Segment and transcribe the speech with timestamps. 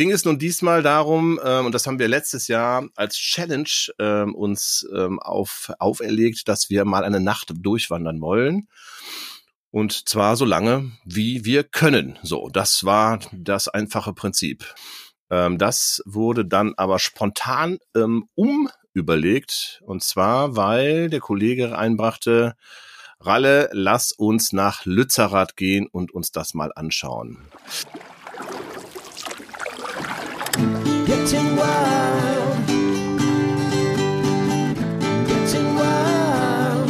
[0.00, 3.68] ging es nun diesmal darum, ähm, und das haben wir letztes Jahr als Challenge
[3.98, 8.68] ähm, uns ähm, auf, auferlegt, dass wir mal eine Nacht durchwandern wollen.
[9.70, 12.18] Und zwar so lange, wie wir können.
[12.22, 14.74] So, das war das einfache Prinzip.
[15.28, 19.82] Ähm, das wurde dann aber spontan ähm, umüberlegt.
[19.84, 22.54] Und zwar, weil der Kollege einbrachte,
[23.20, 27.50] Ralle, lass uns nach Lützerath gehen und uns das mal anschauen.
[31.20, 32.66] Getting wild.
[35.28, 36.88] Getting wild.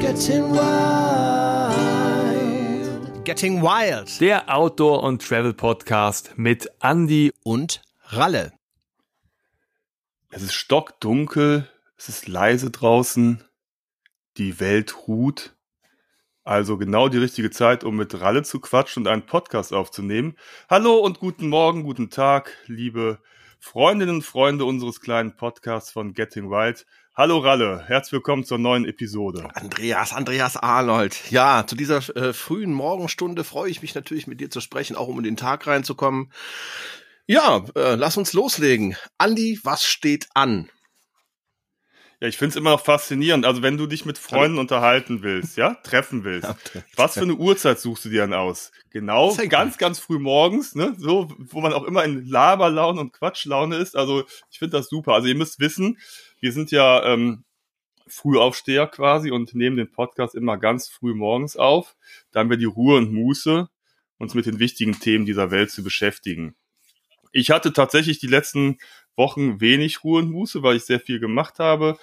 [0.00, 1.52] Getting wild.
[3.24, 4.20] Getting Wild.
[4.20, 8.52] Der Outdoor- und Travel-Podcast mit Andy und Ralle.
[10.30, 13.44] Es ist stockdunkel, es ist leise draußen,
[14.36, 15.51] die Welt ruht.
[16.44, 20.36] Also genau die richtige Zeit, um mit Ralle zu quatschen und einen Podcast aufzunehmen.
[20.68, 23.20] Hallo und guten Morgen, guten Tag, liebe
[23.60, 26.84] Freundinnen und Freunde unseres kleinen Podcasts von Getting Wild.
[27.14, 29.50] Hallo Ralle, herzlich willkommen zur neuen Episode.
[29.54, 31.30] Andreas, Andreas Arnold.
[31.30, 35.06] Ja, zu dieser äh, frühen Morgenstunde freue ich mich natürlich mit dir zu sprechen, auch
[35.06, 36.32] um in den Tag reinzukommen.
[37.28, 38.96] Ja, äh, lass uns loslegen.
[39.16, 40.68] Andi, was steht an?
[42.22, 43.44] Ja, ich finde es immer noch faszinierend.
[43.44, 46.54] Also wenn du dich mit Freunden unterhalten willst, ja, treffen willst,
[46.94, 48.70] was für eine Uhrzeit suchst du dir dann aus?
[48.90, 50.94] Genau, ganz, ganz früh morgens, ne?
[50.96, 53.96] So, wo man auch immer in Laberlaune und Quatschlaune ist.
[53.96, 55.14] Also ich finde das super.
[55.14, 55.98] Also ihr müsst wissen,
[56.38, 57.42] wir sind ja ähm,
[58.06, 61.96] Frühaufsteher quasi und nehmen den Podcast immer ganz früh morgens auf.
[62.30, 63.68] Da haben wir die Ruhe und Muße,
[64.18, 66.54] uns mit den wichtigen Themen dieser Welt zu beschäftigen.
[67.32, 68.78] Ich hatte tatsächlich die letzten
[69.16, 71.98] Wochen wenig Ruhe und Muße, weil ich sehr viel gemacht habe.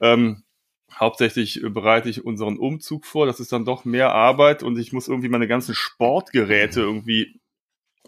[0.00, 0.44] Ähm,
[0.92, 3.26] hauptsächlich bereite ich unseren Umzug vor.
[3.26, 7.40] Das ist dann doch mehr Arbeit und ich muss irgendwie meine ganzen Sportgeräte irgendwie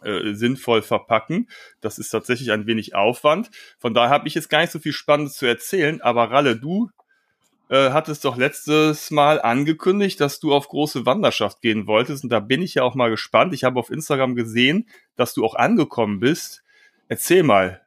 [0.02, 1.48] äh, sinnvoll verpacken.
[1.80, 3.50] Das ist tatsächlich ein wenig Aufwand.
[3.78, 6.00] Von daher habe ich jetzt gar nicht so viel Spannendes zu erzählen.
[6.00, 6.91] Aber Ralle, du
[7.68, 12.24] äh, hattest doch letztes Mal angekündigt, dass du auf große Wanderschaft gehen wolltest.
[12.24, 13.55] Und da bin ich ja auch mal gespannt.
[13.55, 16.62] Ich habe auf Instagram gesehen, dass du auch angekommen bist.
[17.08, 17.80] Erzähl mal,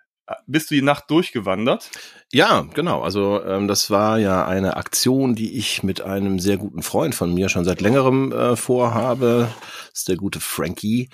[0.47, 1.89] bist du die Nacht durchgewandert?
[2.31, 3.01] Ja, genau.
[3.01, 7.33] Also ähm, das war ja eine Aktion, die ich mit einem sehr guten Freund von
[7.33, 9.49] mir schon seit längerem äh, vorhabe.
[9.89, 11.09] Das ist der gute Frankie.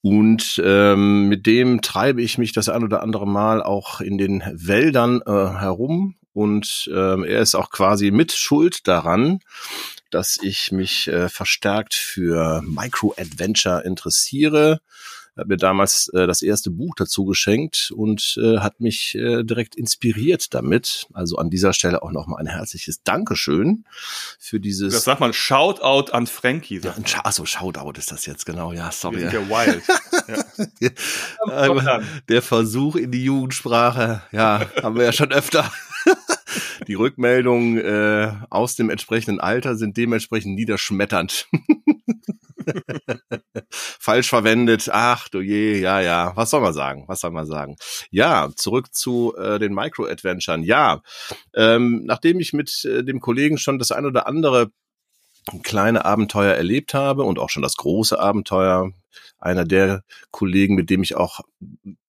[0.00, 4.42] Und ähm, mit dem treibe ich mich das ein oder andere Mal auch in den
[4.52, 6.14] Wäldern äh, herum.
[6.32, 9.40] Und ähm, er ist auch quasi mit Schuld daran,
[10.10, 14.80] dass ich mich äh, verstärkt für Micro-Adventure interessiere
[15.36, 19.74] hat mir damals äh, das erste Buch dazu geschenkt und äh, hat mich äh, direkt
[19.74, 21.06] inspiriert damit.
[21.12, 23.84] Also an dieser Stelle auch nochmal ein herzliches Dankeschön
[24.38, 24.92] für dieses.
[24.92, 26.80] Das sagt man Shoutout an Frankie.
[26.82, 28.72] Ja, ein also Shoutout ist das jetzt genau.
[28.72, 29.22] Ja, sorry.
[29.22, 29.82] Wir sind ja wild.
[31.84, 32.00] ja.
[32.28, 35.70] Der Versuch in die Jugendsprache, ja, haben wir ja schon öfter.
[36.88, 41.48] die Rückmeldungen äh, aus dem entsprechenden Alter sind dementsprechend niederschmetternd.
[43.70, 44.88] Falsch verwendet.
[44.92, 46.32] Ach du je, ja, ja.
[46.36, 47.04] Was soll man sagen?
[47.06, 47.76] Was soll man sagen?
[48.10, 50.62] Ja, zurück zu äh, den Micro-Adventuren.
[50.62, 51.02] Ja,
[51.54, 54.70] ähm, nachdem ich mit äh, dem Kollegen schon das ein oder andere
[55.62, 58.92] kleine Abenteuer erlebt habe und auch schon das große Abenteuer,
[59.38, 61.40] einer der Kollegen, mit dem ich auch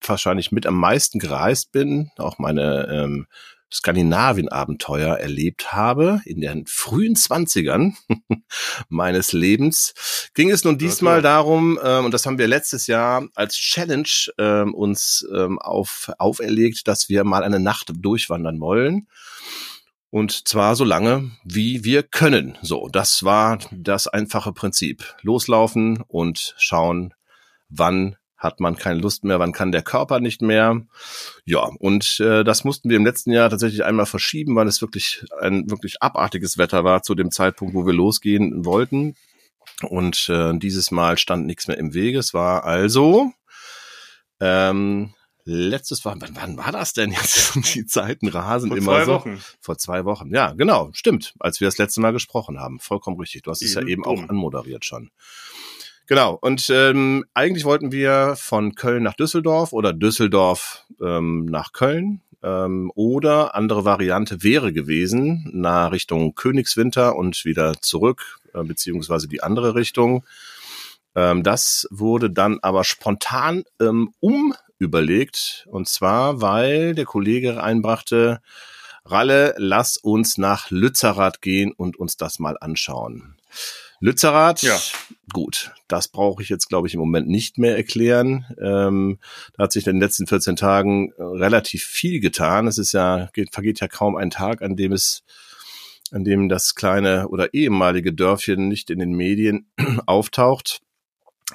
[0.00, 3.26] wahrscheinlich mit am meisten gereist bin, auch meine ähm,
[3.72, 7.96] Skandinavien-Abenteuer erlebt habe, in den frühen Zwanzigern
[8.88, 13.54] meines Lebens, ging es nun diesmal darum, ähm, und das haben wir letztes Jahr als
[13.56, 19.08] Challenge ähm, uns ähm, auf, auferlegt, dass wir mal eine Nacht durchwandern wollen.
[20.10, 22.56] Und zwar so lange, wie wir können.
[22.62, 25.16] So, das war das einfache Prinzip.
[25.22, 27.12] Loslaufen und schauen,
[27.68, 30.82] wann hat man keine Lust mehr, wann kann der Körper nicht mehr.
[31.44, 35.24] Ja, und äh, das mussten wir im letzten Jahr tatsächlich einmal verschieben, weil es wirklich
[35.40, 39.16] ein wirklich abartiges Wetter war zu dem Zeitpunkt, wo wir losgehen wollten.
[39.82, 42.18] Und äh, dieses Mal stand nichts mehr im Wege.
[42.18, 43.32] Es war also
[44.40, 45.14] ähm,
[45.44, 47.54] letztes Wochen, wann, wann war das denn jetzt?
[47.74, 49.12] Die Zeiten rasen Vor immer zwei so.
[49.12, 49.42] Wochen.
[49.60, 50.34] Vor zwei Wochen.
[50.34, 51.34] Ja, genau, stimmt.
[51.38, 52.80] Als wir das letzte Mal gesprochen haben.
[52.80, 53.42] Vollkommen richtig.
[53.42, 54.24] Du hast es ja Eben eben dumm.
[54.24, 55.10] auch anmoderiert schon.
[56.06, 56.38] Genau.
[56.40, 62.22] Und ähm, eigentlich wollten wir von Köln nach Düsseldorf oder Düsseldorf ähm, nach Köln.
[62.42, 69.42] Ähm, oder andere Variante wäre gewesen, nach Richtung Königswinter und wieder zurück, äh, beziehungsweise die
[69.42, 70.24] andere Richtung.
[71.16, 75.66] Ähm, das wurde dann aber spontan ähm, umüberlegt.
[75.68, 78.40] Und zwar, weil der Kollege einbrachte,
[79.04, 83.36] Ralle, lass uns nach Lützerath gehen und uns das mal anschauen.
[84.00, 84.78] Lützerath, ja.
[85.32, 88.44] gut, das brauche ich jetzt, glaube ich, im Moment nicht mehr erklären.
[88.62, 89.18] Ähm,
[89.56, 92.66] da hat sich in den letzten 14 Tagen äh, relativ viel getan.
[92.66, 95.22] Es ist ja, geht, vergeht ja kaum ein Tag, an dem es,
[96.10, 99.70] an dem das kleine oder ehemalige Dörfchen nicht in den Medien
[100.06, 100.80] auftaucht.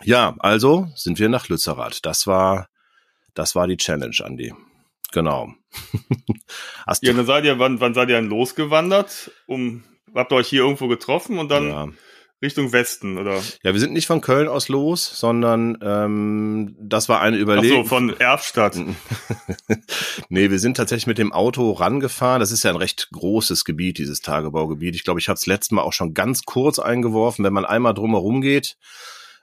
[0.03, 2.05] Ja, also sind wir nach Lützerath.
[2.05, 2.69] Das war,
[3.33, 4.53] das war die Challenge, Andi.
[5.11, 5.53] Genau.
[6.87, 9.31] Hast ja, dann seid ihr, wann, wann seid ihr dann losgewandert?
[9.45, 9.83] Um,
[10.15, 11.87] habt ihr euch hier irgendwo getroffen und dann ja.
[12.41, 13.39] Richtung Westen, oder?
[13.63, 17.81] Ja, wir sind nicht von Köln aus los, sondern ähm, das war eine Überlegung.
[17.81, 18.79] Ach so, von Erfstadt.
[20.29, 22.39] nee, wir sind tatsächlich mit dem Auto rangefahren.
[22.39, 24.95] Das ist ja ein recht großes Gebiet, dieses Tagebaugebiet.
[24.95, 27.45] Ich glaube, ich habe es letztes Mal auch schon ganz kurz eingeworfen.
[27.45, 28.75] Wenn man einmal drumherum geht,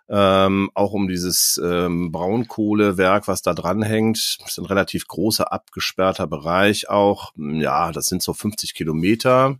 [0.08, 4.38] ähm, auch um dieses ähm, Braunkohlewerk, was da dranhängt.
[4.40, 7.32] Das ist ein relativ großer abgesperrter Bereich auch.
[7.36, 9.58] Ja, das sind so 50 Kilometer.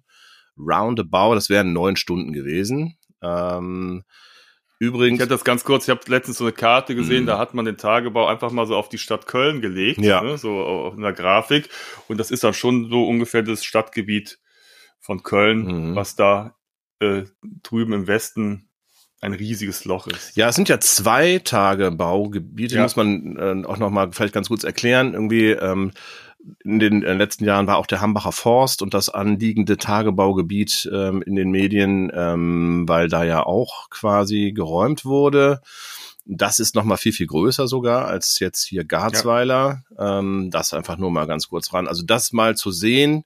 [0.58, 2.98] Roundabout, das wären neun Stunden gewesen.
[3.23, 4.05] Ähm,
[4.81, 5.17] Übrigens.
[5.17, 7.26] Ich hätte das ganz kurz, ich habe letztens so eine Karte gesehen, mhm.
[7.26, 10.23] da hat man den Tagebau einfach mal so auf die Stadt Köln gelegt, ja.
[10.23, 11.69] ne, so auf einer Grafik.
[12.06, 14.38] Und das ist dann schon so ungefähr das Stadtgebiet
[15.00, 15.97] von Köln, mhm.
[15.97, 16.55] was da
[17.00, 17.25] äh,
[17.62, 18.69] drüben im Westen
[19.20, 20.37] ein riesiges Loch ist.
[20.37, 22.82] Ja, es sind ja zwei Tage Baugebiete, ja.
[22.82, 25.15] muss man äh, auch nochmal vielleicht ganz kurz erklären.
[25.15, 25.91] Irgendwie ähm,
[26.64, 31.23] in den äh, letzten Jahren war auch der Hambacher Forst und das anliegende Tagebaugebiet ähm,
[31.23, 35.61] in den Medien, ähm, weil da ja auch quasi geräumt wurde.
[36.25, 39.82] Das ist noch mal viel, viel größer sogar als jetzt hier Garzweiler.
[39.96, 40.19] Ja.
[40.19, 41.88] Ähm, das einfach nur mal ganz kurz ran.
[41.88, 43.25] Also das mal zu sehen,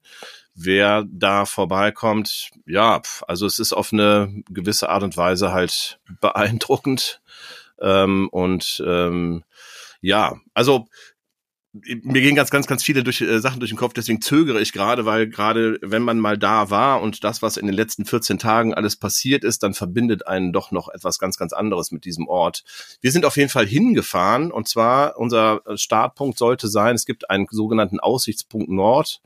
[0.55, 7.21] wer da vorbeikommt, ja, also es ist auf eine gewisse Art und Weise halt beeindruckend.
[7.81, 9.43] Ähm, und ähm,
[10.01, 10.87] ja, also
[11.73, 14.73] mir gehen ganz, ganz, ganz viele durch, äh, Sachen durch den Kopf, deswegen zögere ich
[14.73, 18.39] gerade, weil gerade wenn man mal da war und das, was in den letzten 14
[18.39, 22.29] Tagen alles passiert ist, dann verbindet einen doch noch etwas ganz, ganz anderes mit diesem
[22.29, 22.63] Ort.
[23.01, 27.47] Wir sind auf jeden Fall hingefahren und zwar unser Startpunkt sollte sein, es gibt einen
[27.51, 29.23] sogenannten Aussichtspunkt Nord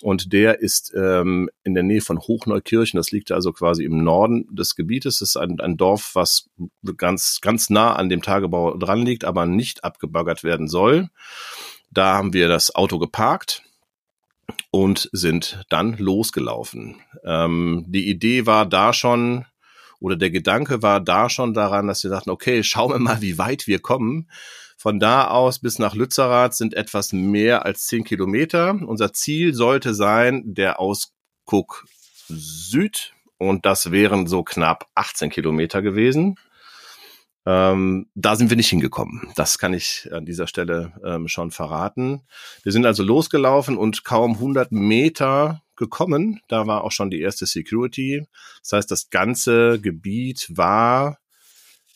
[0.00, 4.46] und der ist ähm, in der Nähe von Hochneukirchen, das liegt also quasi im Norden
[4.54, 6.48] des Gebietes, das ist ein, ein Dorf, was
[6.96, 11.10] ganz, ganz nah an dem Tagebau dran liegt, aber nicht abgebaggert werden soll.
[11.94, 13.62] Da haben wir das Auto geparkt
[14.72, 17.00] und sind dann losgelaufen.
[17.24, 19.46] Ähm, die Idee war da schon,
[20.00, 23.38] oder der Gedanke war da schon daran, dass wir dachten, okay, schauen wir mal, wie
[23.38, 24.28] weit wir kommen.
[24.76, 28.70] Von da aus bis nach Lützerath sind etwas mehr als zehn Kilometer.
[28.70, 31.86] Unser Ziel sollte sein, der Ausguck
[32.26, 36.36] Süd und das wären so knapp 18 Kilometer gewesen.
[37.46, 39.28] Ähm, da sind wir nicht hingekommen.
[39.36, 42.22] Das kann ich an dieser Stelle ähm, schon verraten.
[42.62, 46.40] Wir sind also losgelaufen und kaum 100 Meter gekommen.
[46.48, 48.26] Da war auch schon die erste Security.
[48.62, 51.18] Das heißt, das ganze Gebiet war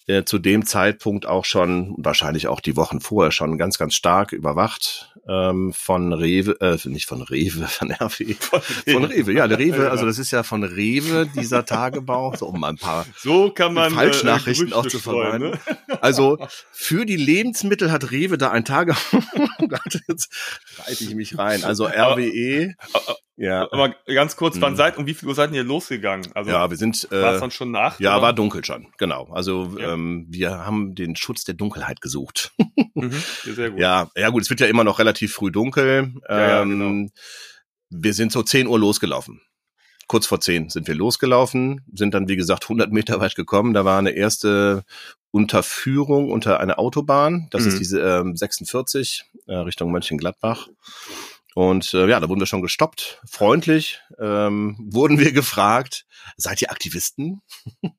[0.08, 4.32] äh, zu dem Zeitpunkt auch schon, wahrscheinlich auch die Wochen vorher schon ganz, ganz stark
[4.32, 9.90] überwacht ähm, von Rewe, äh, nicht von Rewe, von RW, von Rewe, ja, der Rewe,
[9.90, 13.92] also das ist ja von Rewe, dieser Tagebau, so um ein paar so kann man,
[13.92, 15.50] äh, Falschnachrichten äh, auch zu vermeiden.
[15.50, 15.60] Ne?
[16.00, 16.38] Also
[16.72, 18.98] für die Lebensmittel hat Rewe da ein Tagebau,
[20.08, 20.32] jetzt
[20.78, 22.74] reite ich mich rein, also RWE.
[22.92, 23.68] Aber, ja.
[23.70, 24.76] Aber ganz kurz, wann mhm.
[24.76, 26.26] seid, um wie viel Uhr seid ihr losgegangen?
[26.34, 27.98] Also, ja, wir sind, äh, war es dann schon nach?
[28.00, 28.22] Ja, oder?
[28.22, 29.28] war dunkel schon, genau.
[29.32, 29.94] Also, ja.
[29.94, 32.52] ähm, wir haben den Schutz der Dunkelheit gesucht.
[32.94, 33.80] mhm, sehr gut.
[33.80, 36.12] Ja, ja gut, es wird ja immer noch relativ früh dunkel.
[36.28, 37.08] Ja, ähm, ja, genau.
[37.90, 39.40] Wir sind so 10 Uhr losgelaufen.
[40.08, 43.74] Kurz vor 10 sind wir losgelaufen, sind dann, wie gesagt, 100 Meter weit gekommen.
[43.74, 44.84] Da war eine erste
[45.30, 47.48] Unterführung unter eine Autobahn.
[47.50, 47.68] Das mhm.
[47.68, 50.68] ist diese ähm, 46 äh, Richtung Mönchengladbach.
[51.58, 53.20] Und äh, ja, da wurden wir schon gestoppt.
[53.28, 57.42] Freundlich ähm, wurden wir gefragt, seid ihr Aktivisten?
[57.82, 57.92] Nein,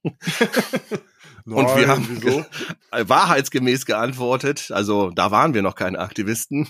[1.44, 2.46] und wir haben wieso?
[3.10, 6.70] wahrheitsgemäß geantwortet, also da waren wir noch keine Aktivisten.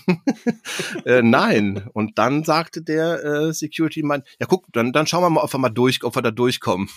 [1.04, 1.88] äh, nein.
[1.92, 5.58] Und dann sagte der äh, Security-Mann, ja guck, dann, dann schauen wir mal, ob wir
[5.58, 6.88] mal durch, ob wir da durchkommen.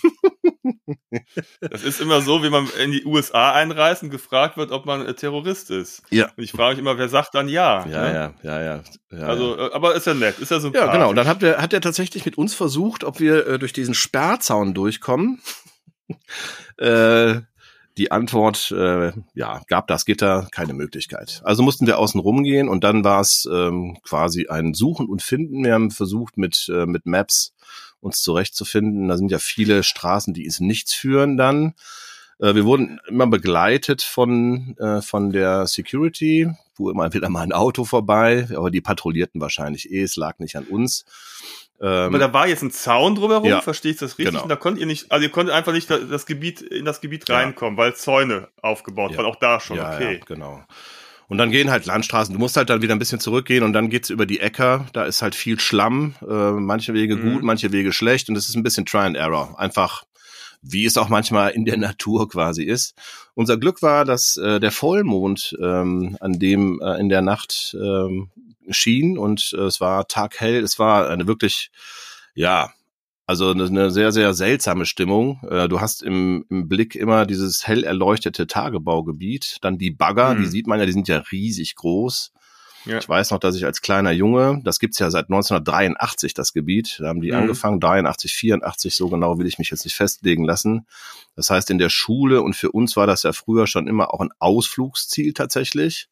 [1.60, 5.06] Das ist immer so, wie man in die USA einreist und gefragt wird, ob man
[5.06, 6.02] äh, Terrorist ist.
[6.10, 6.30] Ja.
[6.36, 7.86] Und ich frage mich immer, wer sagt dann ja?
[7.86, 8.14] Ja, ne?
[8.14, 8.82] ja, ja, ja,
[9.18, 9.26] ja.
[9.26, 10.72] Also, äh, aber ist ja nett, ist ja so.
[10.72, 11.10] Ja, genau.
[11.10, 13.94] Und dann hat er, hat er tatsächlich mit uns versucht, ob wir äh, durch diesen
[13.94, 15.40] Sperrzaun durchkommen.
[16.78, 17.40] äh,
[17.96, 21.40] die Antwort, äh, ja, gab das Gitter keine Möglichkeit.
[21.44, 25.64] Also mussten wir außen rumgehen und dann war es ähm, quasi ein Suchen und Finden.
[25.64, 27.54] Wir haben versucht mit, äh, mit Maps
[28.04, 29.08] uns zurechtzufinden.
[29.08, 31.74] Da sind ja viele Straßen, die ins Nichts führen dann.
[32.38, 37.52] Äh, wir wurden immer begleitet von, äh, von der Security, wo immer wieder mal ein
[37.52, 41.04] Auto vorbei, aber die patrouillierten wahrscheinlich eh, es lag nicht an uns.
[41.80, 44.26] Ähm, Aber da war jetzt ein Zaun drumherum, ja, verstehe ich das richtig?
[44.26, 44.42] Genau.
[44.42, 47.28] Und da konnt ihr nicht, also ihr konntet einfach nicht das Gebiet, in das Gebiet
[47.28, 49.18] reinkommen, weil Zäune aufgebaut ja.
[49.18, 50.18] waren, auch da schon, ja, okay.
[50.18, 50.62] Ja, genau.
[51.28, 52.34] Und dann gehen halt Landstraßen.
[52.34, 54.86] Du musst halt dann wieder ein bisschen zurückgehen und dann geht's über die Äcker.
[54.92, 56.14] Da ist halt viel Schlamm.
[56.22, 57.32] Äh, manche Wege mhm.
[57.34, 58.28] gut, manche Wege schlecht.
[58.28, 59.58] Und es ist ein bisschen Try and Error.
[59.58, 60.04] Einfach,
[60.62, 62.94] wie es auch manchmal in der Natur quasi ist.
[63.34, 68.30] Unser Glück war, dass äh, der Vollmond ähm, an dem äh, in der Nacht ähm,
[68.70, 70.62] schien und äh, es war taghell.
[70.62, 71.70] Es war eine wirklich,
[72.34, 72.70] ja,
[73.26, 75.40] also eine sehr, sehr seltsame Stimmung.
[75.48, 80.42] Äh, du hast im, im Blick immer dieses hell erleuchtete Tagebaugebiet, dann die Bagger, mhm.
[80.42, 82.32] die sieht man ja, die sind ja riesig groß.
[82.84, 82.98] Ja.
[82.98, 86.98] Ich weiß noch, dass ich als kleiner Junge, das gibt's ja seit 1983, das Gebiet,
[87.00, 87.38] da haben die mhm.
[87.38, 90.86] angefangen, 83, 84, so genau will ich mich jetzt nicht festlegen lassen.
[91.34, 94.20] Das heißt, in der Schule und für uns war das ja früher schon immer auch
[94.20, 96.08] ein Ausflugsziel tatsächlich.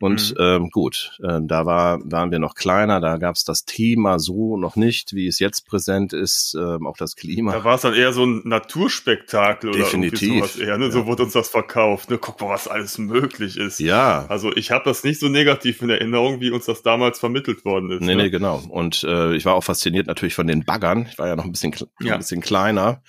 [0.00, 0.36] Und mhm.
[0.40, 4.56] ähm, gut, äh, da war, waren wir noch kleiner, da gab es das Thema so
[4.56, 7.52] noch nicht, wie es jetzt präsent ist, ähm, auch das Klima.
[7.52, 10.30] Da war es dann eher so ein Naturspektakel Definitiv.
[10.30, 10.86] oder sowas eher, ne?
[10.86, 10.90] Ja.
[10.90, 12.08] So wurde uns das verkauft.
[12.08, 12.16] Ne?
[12.16, 13.78] Guck mal, was alles möglich ist.
[13.78, 14.24] Ja.
[14.28, 17.90] Also ich habe das nicht so negativ in Erinnerung, wie uns das damals vermittelt worden
[17.90, 18.00] ist.
[18.00, 18.22] Nee, ne?
[18.22, 18.62] nee, genau.
[18.70, 21.08] Und äh, ich war auch fasziniert natürlich von den Baggern.
[21.10, 22.14] Ich war ja noch ein bisschen, ja.
[22.14, 23.02] ein bisschen kleiner.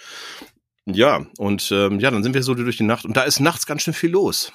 [0.85, 3.67] Ja, und ähm, ja, dann sind wir so durch die Nacht und da ist nachts
[3.67, 4.51] ganz schön viel los.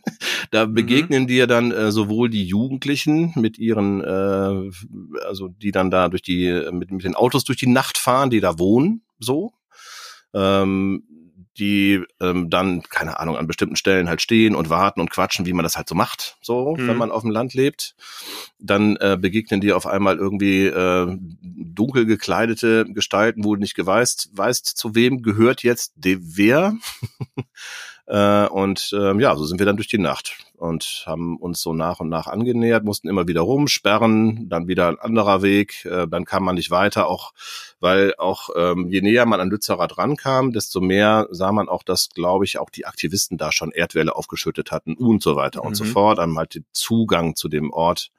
[0.52, 0.74] da mhm.
[0.74, 1.26] begegnen mhm.
[1.26, 4.70] dir dann äh, sowohl die Jugendlichen mit ihren, äh,
[5.26, 8.40] also die dann da durch die, mit, mit den Autos durch die Nacht fahren, die
[8.40, 9.52] da wohnen, so.
[10.32, 11.04] Ähm,
[11.58, 15.52] die ähm, dann, keine Ahnung, an bestimmten Stellen halt stehen und warten und quatschen, wie
[15.52, 16.88] man das halt so macht, so, mhm.
[16.88, 17.94] wenn man auf dem Land lebt.
[18.58, 24.30] Dann äh, begegnen dir auf einmal irgendwie äh, dunkel gekleidete Gestalten, wo du nicht geweißt,
[24.32, 26.74] weißt, zu wem gehört jetzt de wer.
[28.06, 31.72] Äh, und ähm, ja, so sind wir dann durch die Nacht und haben uns so
[31.72, 36.26] nach und nach angenähert, mussten immer wieder rumsperren, dann wieder ein anderer Weg, äh, dann
[36.26, 37.32] kam man nicht weiter, auch
[37.80, 42.10] weil auch ähm, je näher man an Lützerath rankam, desto mehr sah man auch, dass,
[42.10, 45.68] glaube ich, auch die Aktivisten da schon Erdwelle aufgeschüttet hatten und so weiter mhm.
[45.68, 45.88] und so mhm.
[45.88, 48.10] fort, einem halt den Zugang zu dem Ort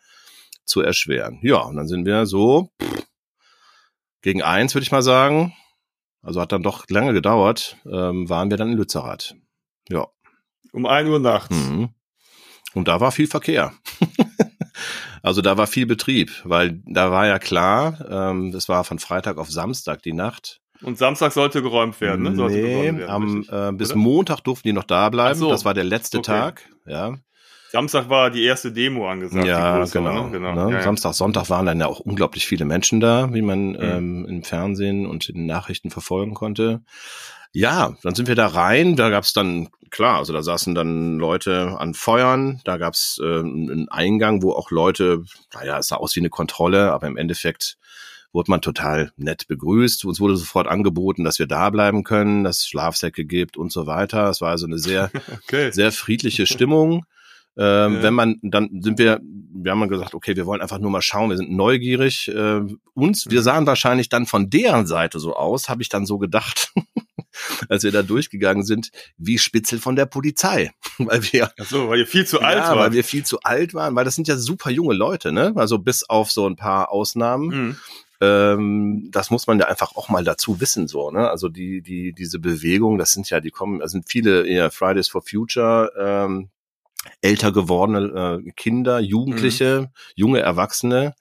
[0.66, 1.38] zu erschweren.
[1.44, 3.06] Ja, und dann sind wir so pff,
[4.24, 5.54] gegen eins, würde ich mal sagen,
[6.24, 9.36] also hat dann doch lange gedauert, ähm, waren wir dann in Lützerath.
[9.90, 10.08] Ja.
[10.72, 11.56] Um ein Uhr nachts.
[11.56, 11.90] Mhm.
[12.74, 13.74] Und da war viel Verkehr.
[15.24, 19.38] also da war viel Betrieb, weil da war ja klar, ähm, das war von Freitag
[19.38, 20.62] auf Samstag die Nacht.
[20.82, 22.36] Und Samstag sollte geräumt werden, ne?
[22.36, 24.00] Sollte nee, werden, am, äh, bis Oder?
[24.00, 25.40] Montag durften die noch da bleiben.
[25.40, 25.50] So.
[25.50, 26.32] Das war der letzte okay.
[26.32, 27.16] Tag, ja.
[27.72, 29.46] Samstag war die erste Demo angesagt.
[29.46, 30.26] Ja, größere, genau.
[30.26, 30.32] Ne?
[30.32, 30.68] genau.
[30.68, 30.76] Ne?
[30.76, 33.78] Ja, Samstag, Sonntag waren dann ja auch unglaublich viele Menschen da, wie man mhm.
[33.82, 36.82] ähm, im Fernsehen und in den Nachrichten verfolgen konnte.
[37.56, 38.98] Ja, dann sind wir da rein.
[38.98, 42.60] Da gab's dann, klar, also da saßen dann Leute an Feuern.
[42.66, 46.92] Da gab's äh, einen Eingang, wo auch Leute, naja, es sah aus wie eine Kontrolle,
[46.92, 47.78] aber im Endeffekt
[48.34, 50.04] wurde man total nett begrüßt.
[50.04, 53.88] Uns wurde sofort angeboten, dass wir da bleiben können, dass es Schlafsäcke gibt und so
[53.88, 54.30] weiter.
[54.30, 55.10] Es war also eine sehr,
[55.46, 55.72] okay.
[55.72, 57.06] sehr friedliche Stimmung.
[57.58, 58.04] Ähm, ja.
[58.04, 61.30] Wenn man, dann sind wir, wir haben gesagt, okay, wir wollen einfach nur mal schauen,
[61.30, 62.28] wir sind neugierig.
[62.28, 63.44] Äh, uns, wir mhm.
[63.44, 66.74] sahen wahrscheinlich dann von deren Seite so aus, habe ich dann so gedacht.
[67.70, 70.72] als wir da durchgegangen sind, wie Spitzel von der Polizei.
[70.98, 73.74] weil wir, Ach so, weil ihr viel zu alt ja, weil wir viel zu alt
[73.74, 75.54] waren, weil das sind ja super junge Leute, ne?
[75.56, 77.48] Also bis auf so ein paar Ausnahmen.
[77.48, 77.78] Mhm.
[78.22, 81.30] Ähm, das muss man ja einfach auch mal dazu wissen, so, ne?
[81.30, 85.10] Also die, die, diese Bewegung, das sind ja, die kommen, das sind viele eher Fridays
[85.10, 86.50] for Future, ähm,
[87.22, 89.88] älter gewordene äh, Kinder, Jugendliche, mhm.
[90.16, 91.14] junge Erwachsene,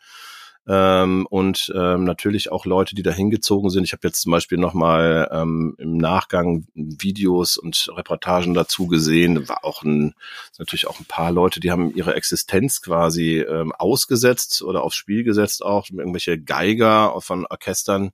[0.67, 3.85] ähm, und ähm, natürlich auch Leute, die da hingezogen sind.
[3.85, 9.49] Ich habe jetzt zum Beispiel nochmal ähm, im Nachgang Videos und Reportagen dazu gesehen.
[9.49, 10.15] War auch ein,
[10.59, 15.23] natürlich auch ein paar Leute, die haben ihre Existenz quasi ähm, ausgesetzt oder aufs Spiel
[15.23, 18.13] gesetzt, auch irgendwelche Geiger von Orchestern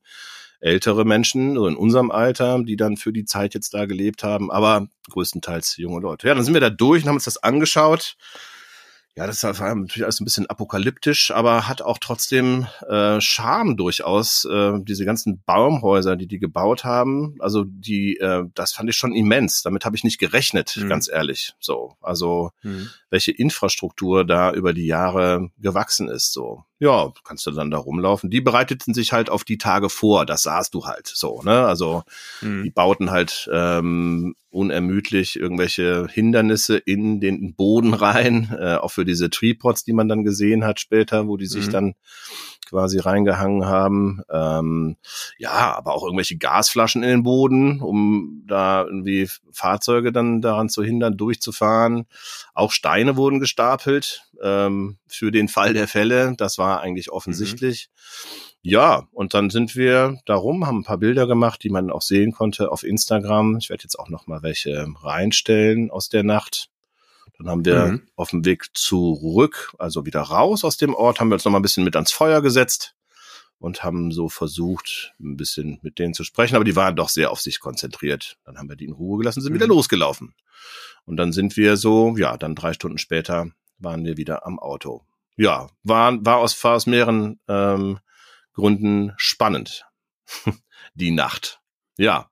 [0.58, 4.50] ältere Menschen, so in unserem Alter, die dann für die Zeit jetzt da gelebt haben,
[4.50, 6.28] aber größtenteils junge Leute.
[6.28, 8.16] Ja, dann sind wir da durch und haben uns das angeschaut
[9.16, 14.44] ja, das war natürlich alles ein bisschen apokalyptisch, aber hat auch trotzdem äh, Charme durchaus.
[14.44, 19.12] Äh, diese ganzen Baumhäuser, die die gebaut haben, also die, äh, das fand ich schon
[19.12, 19.62] immens.
[19.62, 20.88] Damit habe ich nicht gerechnet, mhm.
[20.88, 21.54] ganz ehrlich.
[21.58, 22.88] So, also mhm.
[23.10, 26.32] welche Infrastruktur da über die Jahre gewachsen ist.
[26.32, 28.30] So, ja, kannst du dann da rumlaufen.
[28.30, 31.66] Die bereiteten sich halt auf die Tage vor, das sahst du halt so, ne?
[31.66, 32.04] Also
[32.40, 32.64] mhm.
[32.64, 39.28] die bauten halt ähm, unermüdlich irgendwelche Hindernisse in den Boden rein, äh, auch für diese
[39.28, 41.72] Treepots, die man dann gesehen hat später, wo die sich mhm.
[41.72, 41.94] dann
[42.70, 44.22] quasi reingehangen haben.
[44.30, 44.96] Ähm,
[45.38, 50.82] ja, aber auch irgendwelche Gasflaschen in den Boden, um da irgendwie Fahrzeuge dann daran zu
[50.82, 52.06] hindern, durchzufahren.
[52.54, 56.34] Auch Steine wurden gestapelt ähm, für den Fall der Fälle.
[56.36, 57.88] Das war eigentlich offensichtlich.
[57.90, 58.50] Mhm.
[58.62, 62.32] Ja, und dann sind wir darum, haben ein paar Bilder gemacht, die man auch sehen
[62.32, 63.56] konnte auf Instagram.
[63.56, 66.69] Ich werde jetzt auch noch mal welche reinstellen aus der Nacht.
[67.40, 68.02] Dann haben wir mhm.
[68.16, 71.58] auf dem Weg zurück, also wieder raus aus dem Ort, haben wir uns noch mal
[71.58, 72.94] ein bisschen mit ans Feuer gesetzt
[73.58, 77.30] und haben so versucht, ein bisschen mit denen zu sprechen, aber die waren doch sehr
[77.30, 78.36] auf sich konzentriert.
[78.44, 79.56] Dann haben wir die in Ruhe gelassen, sind mhm.
[79.56, 80.34] wieder losgelaufen.
[81.06, 85.02] Und dann sind wir so, ja, dann drei Stunden später waren wir wieder am Auto.
[85.36, 88.00] Ja, war, war aus, war aus mehreren ähm,
[88.52, 89.86] Gründen spannend.
[90.94, 91.60] die Nacht.
[91.96, 92.29] Ja.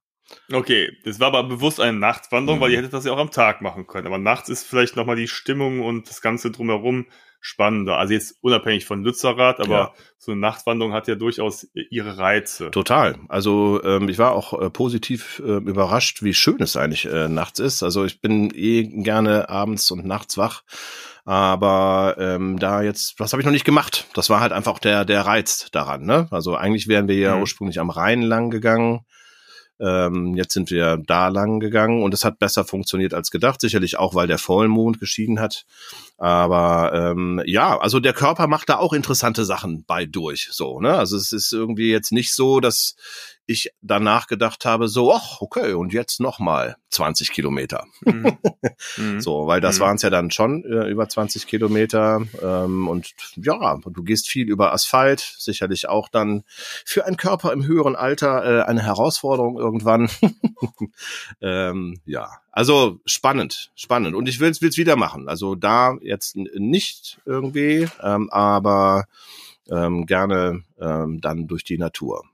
[0.52, 2.62] Okay, das war aber bewusst eine Nachtwanderung, mhm.
[2.62, 4.06] weil ihr hättet das ja auch am Tag machen können.
[4.06, 7.06] Aber nachts ist vielleicht nochmal die Stimmung und das Ganze drumherum
[7.40, 7.98] spannender.
[7.98, 9.92] Also jetzt unabhängig von Lützerath, aber ja.
[10.18, 12.70] so eine Nachtwanderung hat ja durchaus ihre Reize.
[12.70, 13.16] Total.
[13.28, 17.60] Also ähm, ich war auch äh, positiv äh, überrascht, wie schön es eigentlich äh, nachts
[17.60, 17.82] ist.
[17.82, 20.62] Also ich bin eh gerne abends und nachts wach.
[21.24, 24.06] Aber ähm, da jetzt, was habe ich noch nicht gemacht?
[24.14, 26.04] Das war halt einfach der der Reiz daran.
[26.06, 26.26] Ne?
[26.30, 27.42] Also eigentlich wären wir ja mhm.
[27.42, 29.00] ursprünglich am Rhein lang gegangen.
[29.80, 33.60] Ähm, jetzt sind wir da lang gegangen und es hat besser funktioniert als gedacht.
[33.60, 35.64] Sicherlich auch, weil der Vollmond geschieden hat.
[36.16, 40.48] Aber ähm, ja, also der Körper macht da auch interessante Sachen bei durch.
[40.50, 40.94] So, ne?
[40.94, 42.96] Also es ist irgendwie jetzt nicht so, dass
[43.48, 47.86] ich danach gedacht habe, so, ach, okay, und jetzt nochmal 20 Kilometer.
[48.02, 48.36] Mhm.
[48.98, 49.20] mhm.
[49.22, 49.82] so, weil das mhm.
[49.84, 52.20] waren es ja dann schon äh, über 20 Kilometer.
[52.42, 56.44] Ähm, und ja, du gehst viel über Asphalt, sicherlich auch dann
[56.84, 60.10] für einen Körper im höheren Alter äh, eine Herausforderung irgendwann.
[61.40, 64.14] ähm, ja, also spannend, spannend.
[64.14, 65.26] Und ich will es wieder machen.
[65.26, 69.06] Also da jetzt nicht irgendwie, ähm, aber
[69.70, 72.24] ähm, gerne ähm, dann durch die Natur.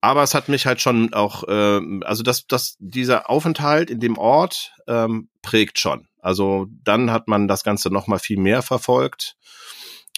[0.00, 4.16] Aber es hat mich halt schon auch, ähm, also dass das, dieser Aufenthalt in dem
[4.16, 6.06] Ort ähm, prägt schon.
[6.20, 9.36] Also dann hat man das Ganze noch mal viel mehr verfolgt.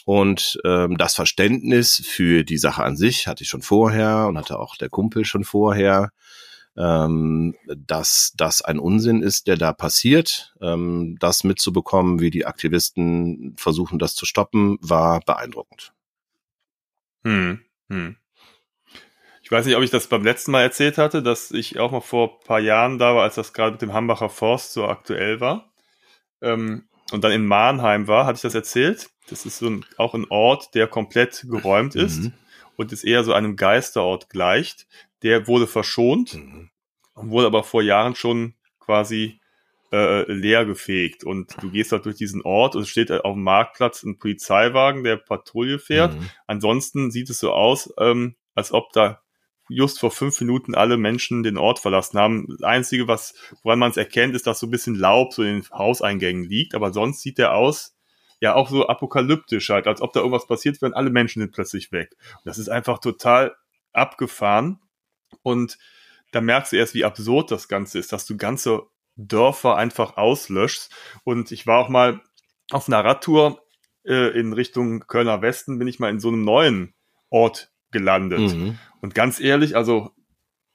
[0.04, 4.58] Und ähm, das Verständnis für die Sache an sich hatte ich schon vorher und hatte
[4.58, 6.10] auch der Kumpel schon vorher,
[6.76, 10.54] ähm, dass das ein Unsinn ist, der da passiert.
[10.60, 15.92] Ähm, das mitzubekommen, wie die Aktivisten versuchen, das zu stoppen, war beeindruckend.
[17.24, 18.16] Hm, hm.
[19.50, 22.00] Ich weiß nicht, ob ich das beim letzten Mal erzählt hatte, dass ich auch mal
[22.00, 25.40] vor ein paar Jahren da war, als das gerade mit dem Hambacher Forst so aktuell
[25.40, 25.72] war.
[26.40, 29.10] Ähm, und dann in Mannheim war, hatte ich das erzählt.
[29.28, 32.32] Das ist so ein, auch ein Ort, der komplett geräumt ist mhm.
[32.76, 34.86] und ist eher so einem Geisterort gleicht.
[35.24, 36.70] Der wurde verschont mhm.
[37.16, 39.40] wurde aber vor Jahren schon quasi
[39.90, 41.24] äh, leer gefegt.
[41.24, 45.02] Und du gehst halt durch diesen Ort und es steht auf dem Marktplatz ein Polizeiwagen,
[45.02, 46.14] der Patrouille fährt.
[46.14, 46.30] Mhm.
[46.46, 49.20] Ansonsten sieht es so aus, ähm, als ob da
[49.70, 52.46] just vor fünf Minuten alle Menschen den Ort verlassen haben.
[52.48, 55.60] Das Einzige, was, woran man es erkennt, ist, dass so ein bisschen Laub so in
[55.60, 57.96] den Hauseingängen liegt, aber sonst sieht der aus,
[58.40, 61.52] ja, auch so apokalyptisch halt, als ob da irgendwas passiert wäre und alle Menschen sind
[61.52, 62.16] plötzlich weg.
[62.36, 63.54] Und das ist einfach total
[63.92, 64.80] abgefahren
[65.42, 65.78] und
[66.32, 68.82] da merkst du erst, wie absurd das Ganze ist, dass du ganze
[69.16, 70.90] Dörfer einfach auslöschst.
[71.24, 72.20] Und ich war auch mal
[72.70, 73.62] auf einer Radtour
[74.04, 76.94] äh, in Richtung Kölner Westen, bin ich mal in so einem neuen
[77.28, 78.54] Ort gelandet.
[78.54, 78.78] Mhm.
[79.00, 80.12] Und ganz ehrlich, also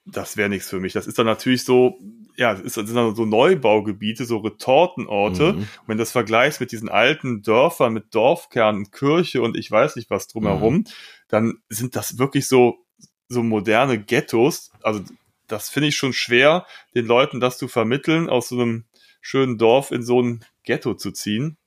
[0.06, 0.94] das wäre nichts für mich.
[0.94, 2.00] Das ist dann natürlich so,
[2.36, 5.54] ja, das, ist, das sind dann so Neubaugebiete, so Retortenorte.
[5.54, 5.60] Mhm.
[5.60, 10.10] Und wenn das vergleichst mit diesen alten Dörfern, mit Dorfkernen, Kirche und ich weiß nicht
[10.10, 10.86] was drumherum, mhm.
[11.28, 12.78] dann sind das wirklich so,
[13.28, 14.72] so moderne Ghettos.
[14.82, 15.02] Also
[15.48, 18.86] das finde ich schon schwer, den Leuten das zu vermitteln, aus so einem
[19.22, 21.58] schönen Dorf in so ein Ghetto zu ziehen.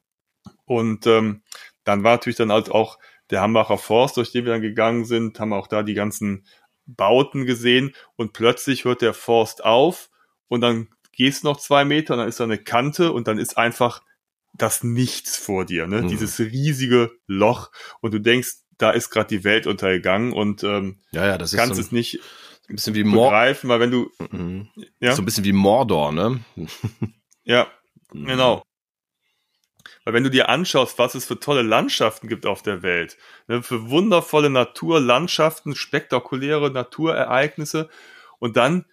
[0.64, 1.42] Und ähm,
[1.84, 2.98] dann war natürlich dann halt auch
[3.30, 6.46] der Hambacher Forst, durch den wir dann gegangen sind, haben auch da die ganzen
[6.86, 10.10] Bauten gesehen und plötzlich hört der Forst auf
[10.48, 13.38] und dann gehst du noch zwei Meter und dann ist da eine Kante und dann
[13.38, 14.02] ist einfach
[14.54, 16.02] das Nichts vor dir, ne?
[16.02, 16.08] Mhm.
[16.08, 21.26] Dieses riesige Loch und du denkst, da ist gerade die Welt untergegangen und ähm, ja,
[21.26, 22.20] ja, das kannst so es nicht
[22.68, 24.68] ein bisschen wie Mor begreifen, weil wenn du mhm.
[25.00, 25.14] ja?
[25.14, 26.40] so ein bisschen wie Mordor, ne?
[27.44, 27.66] ja,
[28.12, 28.26] mhm.
[28.26, 28.62] genau.
[30.04, 33.62] Weil wenn du dir anschaust, was es für tolle Landschaften gibt auf der Welt, ne,
[33.62, 37.88] für wundervolle Naturlandschaften, spektakuläre Naturereignisse
[38.38, 38.84] und dann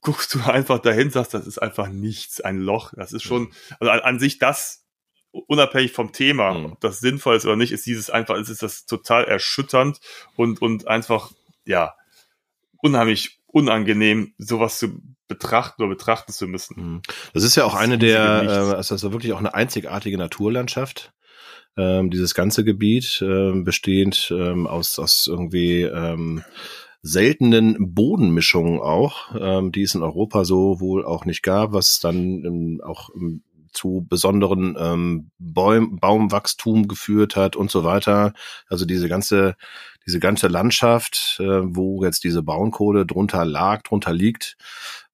[0.00, 2.92] guckst du einfach dahin, sagst, das ist einfach nichts, ein Loch.
[2.96, 4.84] Das ist schon, also an, an sich das,
[5.32, 6.72] unabhängig vom Thema, mhm.
[6.72, 9.98] ob das sinnvoll ist oder nicht, ist dieses einfach, ist das total erschütternd
[10.36, 11.32] und, und einfach,
[11.64, 11.94] ja,
[12.82, 16.74] unheimlich unangenehm, sowas zu betrachten oder betrachten zu müssen.
[16.76, 17.02] Mhm.
[17.32, 21.12] Das ist ja auch eine der, äh, also das ist wirklich auch eine einzigartige Naturlandschaft.
[21.76, 26.44] Ähm, dieses ganze Gebiet äh, bestehend ähm, aus, aus irgendwie ähm,
[27.02, 32.44] seltenen Bodenmischungen auch, ähm, die es in Europa so wohl auch nicht gab, was dann
[32.44, 38.34] ähm, auch ähm, zu besonderen ähm, Baum, Baumwachstum geführt hat und so weiter.
[38.68, 39.56] Also diese ganze
[40.06, 44.56] diese ganze Landschaft, äh, wo jetzt diese Braunkohle drunter lag, drunter liegt,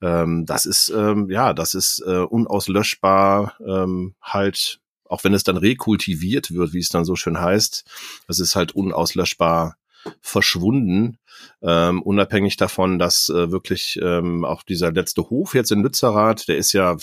[0.03, 5.57] ähm, das ist ähm, ja, das ist äh, unauslöschbar ähm, halt, auch wenn es dann
[5.57, 7.85] rekultiviert wird, wie es dann so schön heißt,
[8.27, 9.77] das ist halt unauslöschbar
[10.21, 11.19] verschwunden,
[11.63, 16.57] ähm, unabhängig davon, dass äh, wirklich ähm, auch dieser letzte Hof jetzt in Lützerath, der
[16.57, 16.97] ist ja,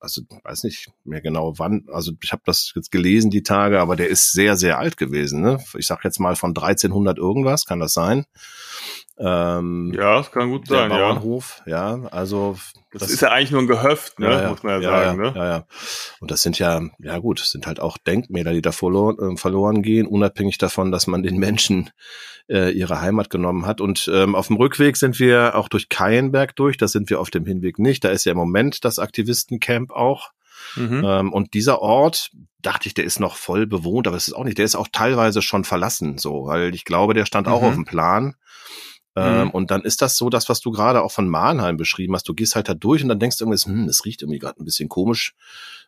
[0.00, 3.96] also weiß nicht mehr genau wann, also ich habe das jetzt gelesen die Tage, aber
[3.96, 5.40] der ist sehr, sehr alt gewesen.
[5.42, 5.58] Ne?
[5.76, 8.26] Ich sag jetzt mal von 1300 irgendwas, kann das sein?
[9.20, 10.90] Ähm, ja, das kann gut sein.
[10.90, 11.96] Bauernhof, ja.
[11.96, 12.56] ja, also
[12.92, 14.30] das, das, ist ja eigentlich nur ein Gehöft, ne?
[14.30, 15.20] Ja, ja, muss man ja, sagen.
[15.20, 15.32] Ne?
[15.34, 15.66] ja, ja.
[16.20, 19.82] Und das sind ja, ja gut, sind halt auch Denkmäler, die da verloren, äh, verloren
[19.82, 21.90] gehen, unabhängig davon, dass man den Menschen
[22.48, 23.67] äh, ihre Heimat genommen hat.
[23.80, 26.76] Und ähm, auf dem Rückweg sind wir auch durch Keienberg durch.
[26.76, 28.04] Das sind wir auf dem Hinweg nicht.
[28.04, 30.30] Da ist ja im Moment das Aktivistencamp auch.
[30.76, 31.02] Mhm.
[31.04, 34.44] Ähm, und dieser Ort, dachte ich, der ist noch voll bewohnt, aber es ist auch
[34.44, 34.58] nicht.
[34.58, 37.68] Der ist auch teilweise schon verlassen, so, weil ich glaube, der stand auch mhm.
[37.68, 38.34] auf dem Plan.
[39.16, 39.50] Ähm, mhm.
[39.50, 42.28] Und dann ist das so, das, was du gerade auch von Mannheim beschrieben hast.
[42.28, 44.60] Du gehst halt da durch und dann denkst du irgendwie, hm, es riecht irgendwie gerade
[44.60, 45.34] ein bisschen komisch.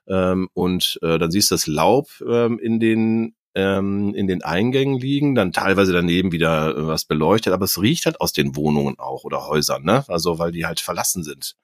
[0.09, 4.99] Ähm, und äh, dann siehst du das Laub ähm, in den ähm, in den Eingängen
[4.99, 8.99] liegen, dann teilweise daneben wieder äh, was beleuchtet, aber es riecht halt aus den Wohnungen
[8.99, 10.05] auch oder Häusern, ne?
[10.09, 11.57] Also weil die halt verlassen sind.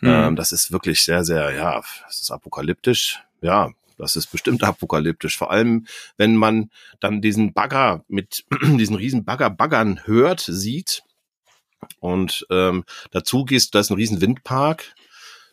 [0.00, 0.08] Mhm.
[0.08, 3.20] Ähm, das ist wirklich sehr, sehr, ja, es ist apokalyptisch.
[3.40, 5.36] Ja, das ist bestimmt apokalyptisch.
[5.36, 6.70] Vor allem, wenn man
[7.00, 11.02] dann diesen Bagger mit diesen riesen Bagger baggern hört, sieht
[12.00, 14.94] und ähm, dazu gehst, da ist ein riesen Windpark.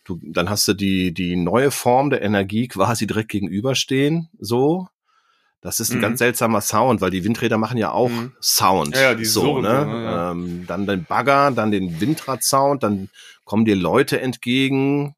[0.03, 4.87] Du, dann hast du die die neue Form der Energie quasi direkt gegenüberstehen, so.
[5.61, 6.01] Das ist ein mhm.
[6.01, 8.31] ganz seltsamer Sound, weil die Windräder machen ja auch mhm.
[8.41, 8.95] Sound.
[8.95, 9.67] Ja, ja die so, ne?
[9.67, 10.31] Ja.
[10.31, 13.09] Ähm, dann den Bagger, dann den Windrad-Sound, dann
[13.43, 15.15] kommen dir Leute entgegen,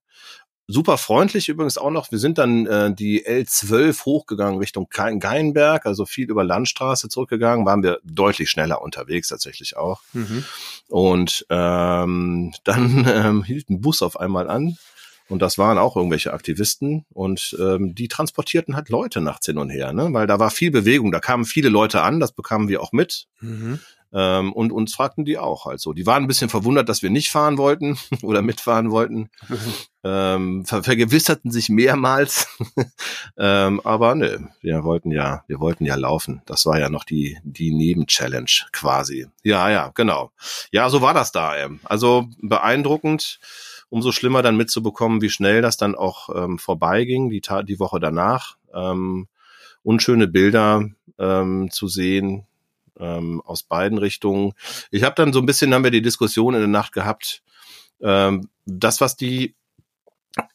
[0.72, 2.12] super freundlich übrigens auch noch.
[2.12, 7.84] Wir sind dann äh, die L12 hochgegangen Richtung Geinberg, also viel über Landstraße zurückgegangen, waren
[7.84, 10.02] wir deutlich schneller unterwegs tatsächlich auch.
[10.14, 10.44] Mhm.
[10.88, 14.78] Und ähm, dann ähm, hielt ein Bus auf einmal an.
[15.32, 19.70] Und das waren auch irgendwelche Aktivisten und ähm, die transportierten halt Leute nachts hin und
[19.70, 20.10] her, ne?
[20.12, 23.28] weil da war viel Bewegung, da kamen viele Leute an, das bekamen wir auch mit.
[23.40, 23.80] Mhm.
[24.14, 25.94] Ähm, und uns fragten die auch halt so.
[25.94, 29.30] Die waren ein bisschen verwundert, dass wir nicht fahren wollten oder mitfahren wollten.
[30.04, 32.48] ähm, ver vergewisserten sich mehrmals.
[33.38, 36.42] ähm, aber ne, wir wollten ja, wir wollten ja laufen.
[36.46, 39.28] Das war ja noch die, die Nebenchallenge quasi.
[39.44, 40.32] Ja, ja, genau.
[40.74, 41.56] Ja, so war das da.
[41.56, 41.80] Ähm.
[41.86, 43.40] Also beeindruckend.
[43.92, 48.00] Umso schlimmer dann mitzubekommen, wie schnell das dann auch ähm, vorbeiging, die, Ta die Woche
[48.00, 48.56] danach.
[48.74, 49.28] Ähm,
[49.84, 50.86] unschöne Bilder
[51.20, 52.48] ähm, zu sehen,
[52.98, 54.54] ähm, aus beiden Richtungen.
[54.92, 57.44] Ich habe dann so ein bisschen, haben wir die Diskussion in der Nacht gehabt,
[58.00, 59.56] ähm, das, was die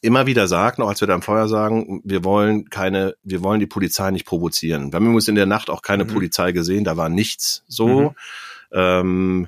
[0.01, 3.59] immer wieder sagten, auch als wir da im Feuer sagen, wir wollen keine, wir wollen
[3.59, 4.91] die Polizei nicht provozieren.
[4.91, 6.09] Wir haben übrigens in der Nacht auch keine mhm.
[6.09, 8.09] Polizei gesehen, da war nichts so.
[8.09, 8.15] Mhm.
[8.71, 9.47] Ähm,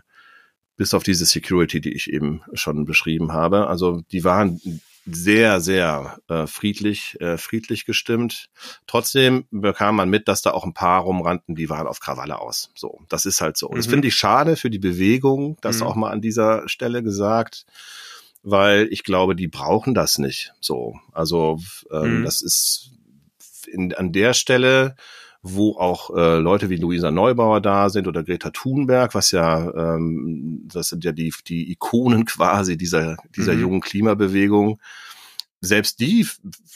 [0.80, 3.68] bis auf diese Security, die ich eben schon beschrieben habe.
[3.68, 4.62] Also die waren
[5.06, 8.50] sehr, sehr äh, friedlich, äh, friedlich gestimmt.
[8.88, 12.72] Trotzdem bekam man mit, dass da auch ein paar rumrannten, die waren auf Krawalle aus.
[12.76, 13.68] So, das ist halt so.
[13.68, 13.76] Mhm.
[13.76, 15.88] Das finde ich schade für die Bewegung, das mhm.
[15.88, 17.65] auch mal an dieser Stelle gesagt,
[18.42, 20.54] weil ich glaube, die brauchen das nicht.
[20.62, 21.60] So, also
[21.92, 22.24] ähm, mhm.
[22.24, 22.92] das ist
[23.68, 24.96] in, an der Stelle
[25.41, 30.67] wo auch äh, Leute wie Luisa Neubauer da sind oder Greta Thunberg, was ja, ähm,
[30.71, 33.62] das sind ja die, die Ikonen quasi dieser, dieser mhm.
[33.62, 34.80] jungen Klimabewegung.
[35.62, 36.25] Selbst die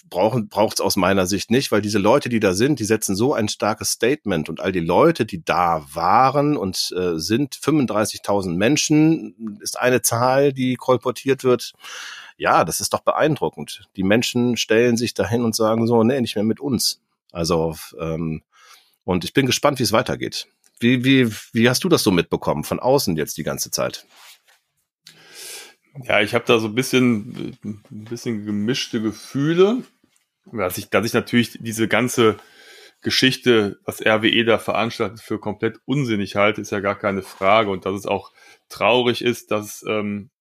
[0.10, 3.16] brauchen braucht es aus meiner Sicht nicht, weil diese Leute, die da sind, die setzen
[3.16, 8.56] so ein starkes Statement und all die Leute, die da waren und äh, sind 35.000
[8.56, 11.74] Menschen, ist eine Zahl, die kolportiert wird.
[12.36, 13.88] Ja, das ist doch beeindruckend.
[13.96, 17.02] Die Menschen stellen sich dahin und sagen so, nee, nicht mehr mit uns.
[17.32, 18.44] Also ähm,
[19.04, 20.48] und ich bin gespannt, wie es weitergeht.
[20.80, 24.06] Wie, wie, wie hast du das so mitbekommen, von außen jetzt die ganze Zeit?
[26.04, 29.84] Ja, ich habe da so ein bisschen, ein bisschen gemischte Gefühle,
[30.52, 32.38] dass ich, dass ich natürlich diese ganze
[33.02, 37.70] Geschichte, was RWE da veranstaltet, für komplett unsinnig halte, ist ja gar keine Frage.
[37.70, 38.32] Und dass es auch
[38.70, 40.32] traurig ist, dass ähm,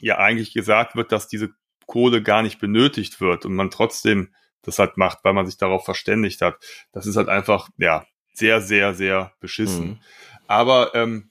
[0.00, 1.50] ja eigentlich gesagt wird, dass diese
[1.86, 5.84] Kohle gar nicht benötigt wird und man trotzdem das halt macht, weil man sich darauf
[5.84, 6.56] verständigt hat.
[6.92, 9.88] Das ist halt einfach, ja, sehr, sehr, sehr beschissen.
[9.88, 9.98] Mhm.
[10.46, 11.30] Aber ähm,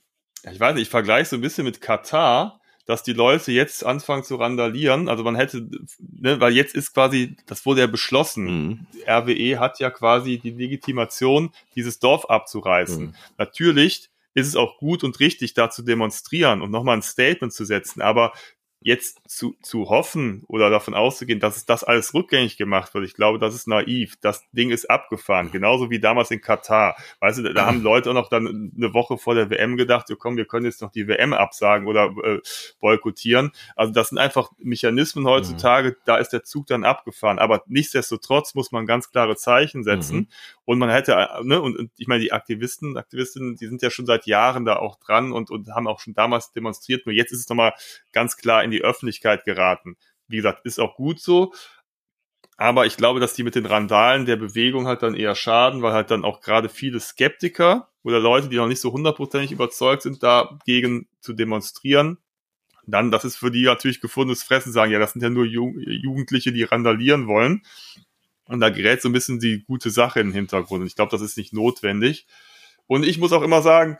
[0.50, 4.24] ich weiß nicht, ich vergleiche so ein bisschen mit Katar, dass die Leute jetzt anfangen
[4.24, 5.08] zu randalieren.
[5.10, 8.46] Also man hätte, ne, weil jetzt ist quasi, das wurde ja beschlossen.
[8.46, 8.86] Mhm.
[9.06, 13.06] RWE hat ja quasi die Legitimation, dieses Dorf abzureißen.
[13.06, 13.14] Mhm.
[13.36, 17.64] Natürlich ist es auch gut und richtig, da zu demonstrieren und nochmal ein Statement zu
[17.64, 18.00] setzen.
[18.00, 18.32] Aber
[18.80, 23.14] jetzt zu, zu hoffen oder davon auszugehen, dass es das alles rückgängig gemacht wird, ich
[23.14, 24.14] glaube, das ist naiv.
[24.20, 25.50] Das Ding ist abgefahren.
[25.50, 26.96] Genauso wie damals in Katar.
[27.20, 30.16] Weißt du, da haben Leute auch noch dann eine Woche vor der WM gedacht, ja,
[30.16, 32.40] komm, wir können jetzt noch die WM absagen oder äh,
[32.80, 33.50] boykottieren.
[33.74, 35.96] Also das sind einfach Mechanismen heutzutage, mhm.
[36.04, 37.40] da ist der Zug dann abgefahren.
[37.40, 40.16] Aber nichtsdestotrotz muss man ganz klare Zeichen setzen.
[40.16, 40.28] Mhm.
[40.64, 44.06] Und man hätte, ne, und, und ich meine, die Aktivisten, Aktivistinnen, die sind ja schon
[44.06, 47.06] seit Jahren da auch dran und, und haben auch schon damals demonstriert.
[47.06, 47.72] Nur jetzt ist es nochmal
[48.12, 49.96] ganz klar in die Öffentlichkeit geraten.
[50.28, 51.52] Wie gesagt, ist auch gut so.
[52.56, 55.92] Aber ich glaube, dass die mit den Randalen der Bewegung halt dann eher schaden, weil
[55.92, 60.22] halt dann auch gerade viele Skeptiker oder Leute, die noch nicht so hundertprozentig überzeugt sind,
[60.22, 62.18] dagegen zu demonstrieren,
[62.88, 66.52] dann, das ist für die natürlich gefundenes Fressen, sagen, ja, das sind ja nur Jugendliche,
[66.52, 67.62] die randalieren wollen.
[68.46, 70.80] Und da gerät so ein bisschen die gute Sache in den Hintergrund.
[70.80, 72.26] Und ich glaube, das ist nicht notwendig.
[72.86, 73.98] Und ich muss auch immer sagen,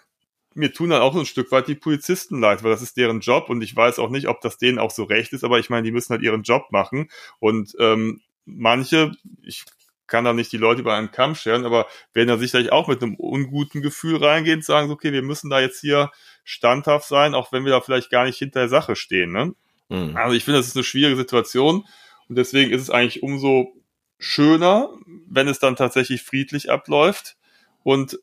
[0.55, 3.49] mir tun dann auch ein Stück weit die Polizisten leid, weil das ist deren Job
[3.49, 5.85] und ich weiß auch nicht, ob das denen auch so recht ist, aber ich meine,
[5.85, 9.65] die müssen halt ihren Job machen und ähm, manche, ich
[10.07, 13.03] kann da nicht die Leute über einen Kamm scheren, aber werden da sicherlich auch mit
[13.03, 16.11] einem unguten Gefühl reingehen und sagen, okay, wir müssen da jetzt hier
[16.45, 19.31] standhaft sein, auch wenn wir da vielleicht gar nicht hinter der Sache stehen.
[19.33, 19.55] Ne?
[19.91, 20.17] Mhm.
[20.17, 21.85] Also ich finde, das ist eine schwierige Situation
[22.29, 23.75] und deswegen ist es eigentlich umso
[24.19, 24.91] schöner,
[25.29, 27.37] wenn es dann tatsächlich friedlich abläuft
[27.85, 28.19] und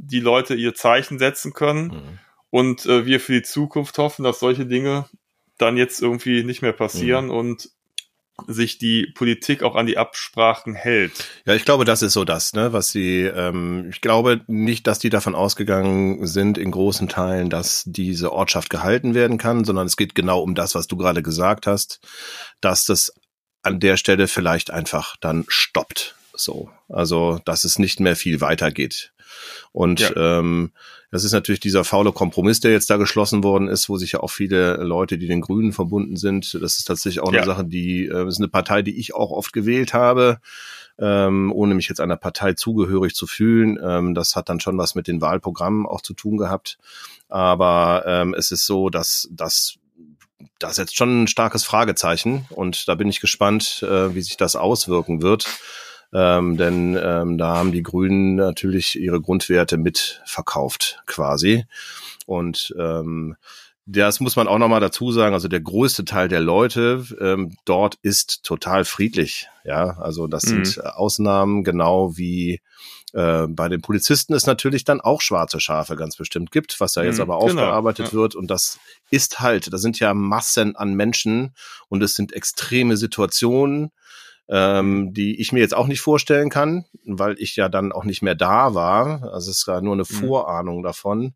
[0.00, 2.18] die Leute ihr Zeichen setzen können mhm.
[2.50, 5.06] und äh, wir für die Zukunft hoffen, dass solche Dinge
[5.58, 7.30] dann jetzt irgendwie nicht mehr passieren mhm.
[7.32, 7.70] und
[8.46, 11.12] sich die Politik auch an die Absprachen hält.
[11.44, 14.98] Ja, ich glaube, das ist so das, ne, was sie, ähm, ich glaube nicht, dass
[14.98, 19.98] die davon ausgegangen sind in großen Teilen, dass diese Ortschaft gehalten werden kann, sondern es
[19.98, 22.00] geht genau um das, was du gerade gesagt hast,
[22.62, 23.12] dass das
[23.62, 26.16] an der Stelle vielleicht einfach dann stoppt.
[26.32, 29.12] So, also dass es nicht mehr viel weitergeht.
[29.72, 30.38] Und ja.
[30.38, 30.72] ähm,
[31.10, 34.20] das ist natürlich dieser faule Kompromiss, der jetzt da geschlossen worden ist, wo sich ja
[34.20, 37.40] auch viele Leute, die den Grünen verbunden sind, das ist tatsächlich auch ja.
[37.40, 40.40] eine Sache, die äh, ist eine Partei, die ich auch oft gewählt habe,
[40.98, 43.78] ähm, ohne mich jetzt einer Partei zugehörig zu fühlen.
[43.82, 46.78] Ähm, das hat dann schon was mit den Wahlprogrammen auch zu tun gehabt.
[47.28, 49.76] Aber ähm, es ist so, dass das
[50.58, 54.56] da setzt schon ein starkes Fragezeichen und da bin ich gespannt, äh, wie sich das
[54.56, 55.46] auswirken wird
[56.12, 61.64] ähm, denn ähm, da haben die Grünen natürlich ihre Grundwerte mitverkauft quasi.
[62.26, 63.36] Und ähm,
[63.86, 65.34] das muss man auch nochmal dazu sagen.
[65.34, 69.48] Also der größte Teil der Leute ähm, dort ist total friedlich.
[69.64, 70.64] Ja, also das mhm.
[70.64, 72.60] sind Ausnahmen, genau wie
[73.12, 77.02] äh, bei den Polizisten es natürlich dann auch schwarze Schafe ganz bestimmt gibt, was da
[77.02, 78.12] jetzt mhm, aber genau, aufgearbeitet ja.
[78.12, 78.34] wird.
[78.36, 78.78] Und das
[79.10, 81.54] ist halt, da sind ja Massen an Menschen
[81.88, 83.90] und es sind extreme Situationen
[84.50, 88.20] ähm, die ich mir jetzt auch nicht vorstellen kann, weil ich ja dann auch nicht
[88.20, 89.32] mehr da war.
[89.32, 90.26] Also es war nur eine mhm.
[90.26, 91.34] Vorahnung davon,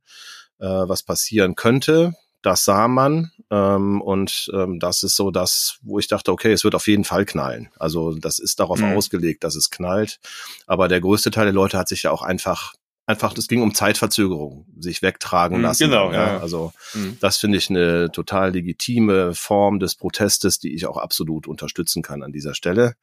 [0.58, 2.14] äh, was passieren könnte.
[2.42, 6.64] Das sah man ähm, und ähm, das ist so das, wo ich dachte, okay, es
[6.64, 7.70] wird auf jeden Fall knallen.
[7.78, 8.96] Also das ist darauf mhm.
[8.96, 10.18] ausgelegt, dass es knallt.
[10.66, 12.74] Aber der größte Teil der Leute hat sich ja auch einfach
[13.06, 15.90] einfach, es ging um Zeitverzögerung, sich wegtragen mhm, lassen.
[15.90, 16.34] Genau, ja.
[16.34, 16.40] ja.
[16.40, 17.18] Also mhm.
[17.20, 22.22] das finde ich eine total legitime Form des Protestes, die ich auch absolut unterstützen kann
[22.22, 22.94] an dieser Stelle.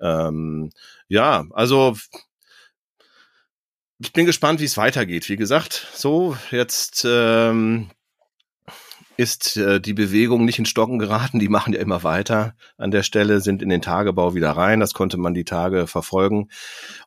[0.00, 0.70] Ähm,
[1.08, 1.96] ja, also
[3.98, 5.28] ich bin gespannt, wie es weitergeht.
[5.28, 7.90] Wie gesagt, so jetzt ähm,
[9.16, 11.38] ist äh, die Bewegung nicht in Stocken geraten.
[11.38, 14.80] Die machen ja immer weiter an der Stelle, sind in den Tagebau wieder rein.
[14.80, 16.48] Das konnte man die Tage verfolgen.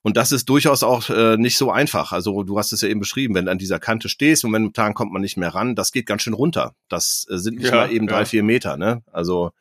[0.02, 2.12] Und das ist durchaus auch äh, nicht so einfach.
[2.12, 4.94] Also du hast es ja eben beschrieben, wenn du an dieser Kante stehst und momentan
[4.94, 6.74] kommt man nicht mehr ran, das geht ganz schön runter.
[6.90, 8.14] Das äh, sind nicht ja, mal eben ja.
[8.14, 8.78] drei, vier Meter.
[8.78, 9.02] Ne?
[9.12, 9.52] Also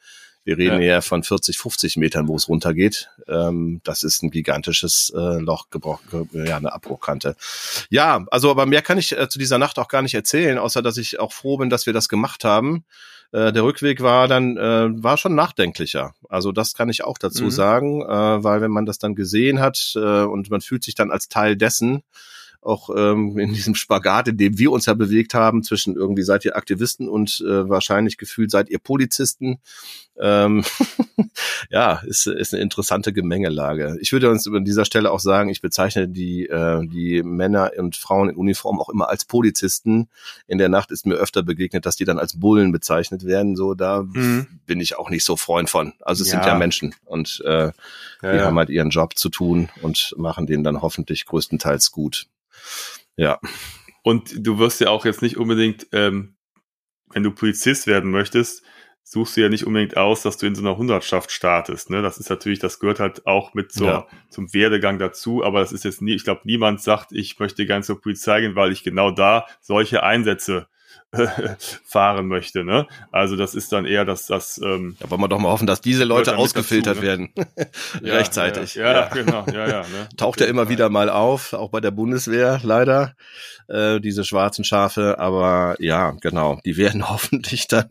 [0.46, 0.94] wir reden ja.
[0.94, 3.10] eher von 40, 50 Metern, wo es runtergeht.
[3.26, 7.34] Ähm, das ist ein gigantisches äh, Loch, gebrochen, ja, eine Abbruchkante.
[7.90, 10.82] Ja, also aber mehr kann ich äh, zu dieser Nacht auch gar nicht erzählen, außer
[10.82, 12.84] dass ich auch froh bin, dass wir das gemacht haben.
[13.32, 16.14] Äh, der Rückweg war dann äh, war schon nachdenklicher.
[16.28, 17.50] Also das kann ich auch dazu mhm.
[17.50, 21.10] sagen, äh, weil wenn man das dann gesehen hat äh, und man fühlt sich dann
[21.10, 22.04] als Teil dessen,
[22.66, 26.44] auch ähm, in diesem Spagat, in dem wir uns ja bewegt haben, zwischen irgendwie seid
[26.44, 29.58] ihr Aktivisten und äh, wahrscheinlich gefühlt seid ihr Polizisten.
[30.18, 30.64] Ähm,
[31.70, 33.96] ja, ist, ist eine interessante Gemengelage.
[34.00, 37.96] Ich würde uns an dieser Stelle auch sagen, ich bezeichne die, äh, die Männer und
[37.96, 40.08] Frauen in Uniform auch immer als Polizisten.
[40.46, 43.56] In der Nacht ist mir öfter begegnet, dass die dann als Bullen bezeichnet werden.
[43.56, 44.46] So, da mhm.
[44.66, 45.92] bin ich auch nicht so Freund von.
[46.00, 46.38] Also es ja.
[46.38, 47.72] sind ja Menschen und äh,
[48.26, 48.44] ja, die ja.
[48.44, 52.26] haben halt ihren Job zu tun und machen den dann hoffentlich größtenteils gut.
[53.16, 53.38] Ja.
[54.02, 56.36] Und du wirst ja auch jetzt nicht unbedingt, ähm,
[57.12, 58.62] wenn du Polizist werden möchtest,
[59.02, 61.90] suchst du ja nicht unbedingt aus, dass du in so einer Hundertschaft startest.
[61.90, 62.02] Ne?
[62.02, 64.06] Das ist natürlich, das gehört halt auch mit zur, ja.
[64.30, 67.84] zum Werdegang dazu, aber das ist jetzt nie, ich glaube, niemand sagt, ich möchte gerne
[67.84, 70.66] zur Polizei gehen, weil ich genau da solche Einsätze
[71.84, 72.64] fahren möchte.
[72.64, 72.86] Ne?
[73.12, 75.80] Also das ist dann eher das, das ähm, da wollen wir doch mal hoffen, dass
[75.80, 77.06] diese Leute ausgefiltert dazu, ne?
[77.06, 77.32] werden.
[78.02, 78.74] ja, Rechtzeitig.
[78.74, 79.46] Ja, ja, ja, genau.
[79.46, 80.08] Ja, ja, ne?
[80.16, 83.14] Taucht ja immer wieder mal auf, auch bei der Bundeswehr leider,
[83.68, 85.18] äh, diese schwarzen Schafe.
[85.18, 87.88] Aber ja, genau, die werden hoffentlich dann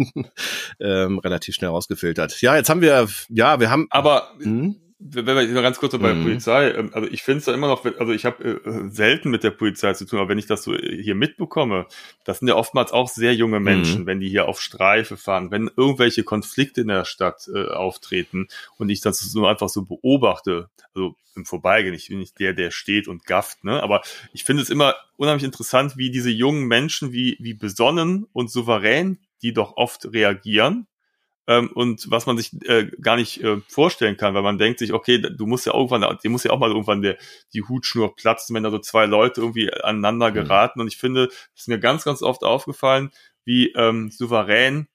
[0.79, 2.41] ähm, relativ schnell ausgefiltert.
[2.41, 3.87] Ja, jetzt haben wir, ja, wir haben.
[3.89, 4.75] Aber hm?
[5.07, 6.23] Wenn wir mal ganz kurz so bei der mhm.
[6.23, 9.43] Polizei, ähm, also ich finde es da immer noch, also ich habe äh, selten mit
[9.43, 11.85] der Polizei zu tun, aber wenn ich das so äh, hier mitbekomme,
[12.23, 14.05] das sind ja oftmals auch sehr junge Menschen, mhm.
[14.07, 18.89] wenn die hier auf Streife fahren, wenn irgendwelche Konflikte in der Stadt äh, auftreten und
[18.89, 23.07] ich das so einfach so beobachte, also im Vorbeigehen, ich bin nicht der, der steht
[23.07, 24.01] und gafft, ne, aber
[24.33, 29.19] ich finde es immer unheimlich interessant, wie diese jungen Menschen, wie, wie besonnen und souverän
[29.41, 30.87] die doch oft reagieren
[31.47, 34.93] ähm, und was man sich äh, gar nicht äh, vorstellen kann, weil man denkt sich,
[34.93, 37.17] okay, du musst ja irgendwann, dir muss ja auch mal irgendwann der,
[37.53, 40.33] die Hutschnur platzen, wenn da so zwei Leute irgendwie aneinander mhm.
[40.33, 40.79] geraten.
[40.79, 40.81] Mhm.
[40.81, 43.11] Und ich finde, es ist mir ganz, ganz oft aufgefallen,
[43.43, 44.87] wie ähm, souverän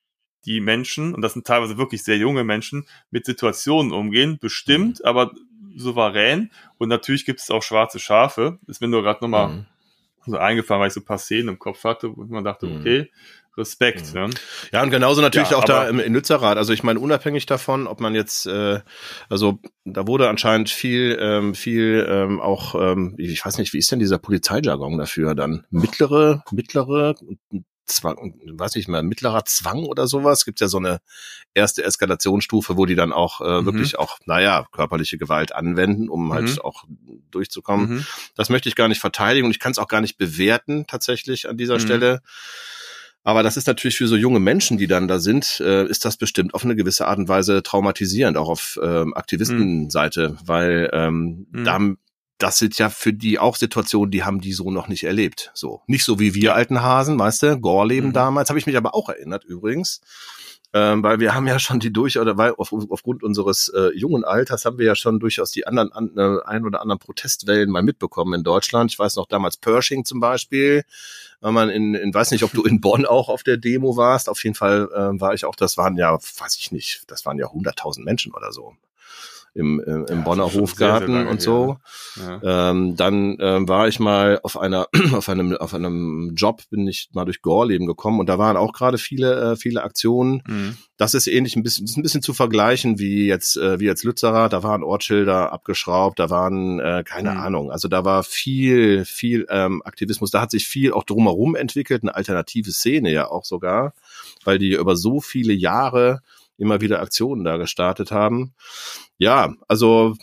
[0.46, 5.04] die Menschen, und das sind teilweise wirklich sehr junge Menschen, mit Situationen umgehen, bestimmt, mhm.
[5.04, 5.32] aber
[5.76, 6.50] souverän.
[6.78, 8.58] Und natürlich gibt es auch schwarze Schafe.
[8.66, 9.66] Ist mir nur gerade nochmal mhm.
[10.26, 12.80] so eingefallen, weil ich so ein paar Szenen im Kopf hatte, und man dachte, mhm.
[12.80, 13.10] okay,
[13.56, 14.14] Respekt.
[14.14, 14.20] Mhm.
[14.20, 14.30] Ne?
[14.72, 16.56] Ja, und genauso natürlich ja, auch da im, im Lützerath.
[16.56, 18.80] Also ich meine, unabhängig davon, ob man jetzt, äh,
[19.28, 23.90] also da wurde anscheinend viel, ähm, viel ähm, auch, ähm, ich weiß nicht, wie ist
[23.90, 25.66] denn dieser Polizeijargon dafür dann?
[25.70, 27.14] Mittlere, mittlere,
[27.90, 30.44] Zwang, weiß ich mal, mittlerer Zwang oder sowas.
[30.44, 31.00] Gibt ja so eine
[31.54, 33.66] erste Eskalationsstufe, wo die dann auch äh, mhm.
[33.66, 36.58] wirklich auch, naja, körperliche Gewalt anwenden, um halt mhm.
[36.60, 36.84] auch
[37.30, 37.90] durchzukommen.
[37.90, 38.06] Mhm.
[38.36, 41.48] Das möchte ich gar nicht verteidigen und ich kann es auch gar nicht bewerten tatsächlich
[41.48, 41.80] an dieser mhm.
[41.80, 42.20] Stelle.
[43.22, 46.16] Aber das ist natürlich für so junge Menschen, die dann da sind, äh, ist das
[46.16, 50.38] bestimmt auf eine gewisse Art und Weise traumatisierend, auch auf ähm, Aktivistenseite, mhm.
[50.46, 51.64] weil ähm, mhm.
[51.64, 51.78] da
[52.38, 55.50] das sind ja für die auch Situationen, die haben die so noch nicht erlebt.
[55.52, 58.14] So nicht so wie wir alten Hasen, weißt du, Gorleben mhm.
[58.14, 60.00] damals, habe ich mich aber auch erinnert übrigens
[60.72, 64.24] ähm, weil wir haben ja schon die durch oder weil auf, aufgrund unseres äh, jungen
[64.24, 67.82] Alters haben wir ja schon durchaus die anderen an, äh, ein oder anderen Protestwellen mal
[67.82, 68.92] mitbekommen in Deutschland.
[68.92, 70.84] Ich weiß noch damals Pershing zum Beispiel,
[71.40, 74.28] weil man in, in weiß nicht, ob du in Bonn auch auf der Demo warst.
[74.28, 75.56] Auf jeden Fall äh, war ich auch.
[75.56, 78.74] Das waren ja, weiß ich nicht, das waren ja hunderttausend Menschen oder so
[79.54, 81.76] im, im, im ja, Bonner Hofgarten sehr, sehr und so.
[82.16, 82.70] Ja.
[82.70, 87.08] Ähm, dann ähm, war ich mal auf einer auf einem auf einem Job bin ich
[87.12, 90.42] mal durch Gorleben gekommen und da waren auch gerade viele äh, viele Aktionen.
[90.46, 90.76] Mhm.
[90.96, 94.04] Das ist ähnlich ein bisschen ist ein bisschen zu vergleichen wie jetzt äh, wie jetzt
[94.04, 94.52] Lützerath.
[94.52, 97.38] Da waren Ortsschilder abgeschraubt, da waren äh, keine mhm.
[97.38, 97.70] Ahnung.
[97.72, 100.30] Also da war viel viel ähm, Aktivismus.
[100.30, 103.94] Da hat sich viel auch drumherum entwickelt, eine alternative Szene ja auch sogar,
[104.44, 106.20] weil die über so viele Jahre
[106.60, 108.54] immer wieder Aktionen da gestartet haben.
[109.18, 110.16] Ja, also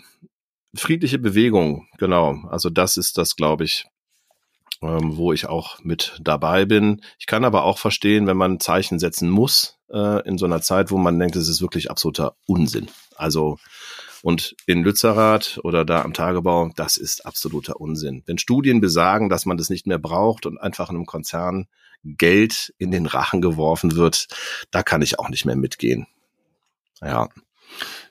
[0.76, 2.36] friedliche Bewegung, genau.
[2.50, 3.86] Also das ist das, glaube ich,
[4.82, 7.02] ähm, wo ich auch mit dabei bin.
[7.19, 10.91] Ich kann aber auch verstehen, wenn man Zeichen setzen muss äh, in so einer Zeit,
[10.91, 12.88] wo man denkt, es ist wirklich absoluter Unsinn.
[13.15, 13.58] Also
[14.23, 18.23] und in Lützerath oder da am Tagebau, das ist absoluter Unsinn.
[18.26, 21.67] Wenn Studien besagen, dass man das nicht mehr braucht und einfach einem Konzern
[22.04, 24.28] Geld in den Rachen geworfen wird,
[24.71, 26.08] da kann ich auch nicht mehr mitgehen.
[27.01, 27.29] Ja.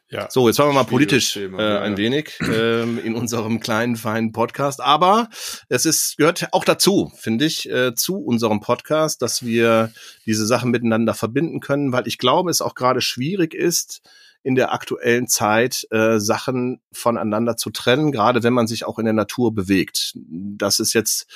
[0.08, 1.98] Ja, so, jetzt waren wir mal politisch Thema, äh, ein ja.
[1.98, 4.80] wenig ähm, in unserem kleinen, feinen Podcast.
[4.80, 5.28] Aber
[5.68, 9.92] es ist, gehört auch dazu, finde ich, äh, zu unserem Podcast, dass wir
[10.24, 14.00] diese Sachen miteinander verbinden können, weil ich glaube, es auch gerade schwierig ist,
[14.46, 19.04] in der aktuellen Zeit äh, Sachen voneinander zu trennen, gerade wenn man sich auch in
[19.04, 20.12] der Natur bewegt.
[20.14, 21.26] Das ist jetzt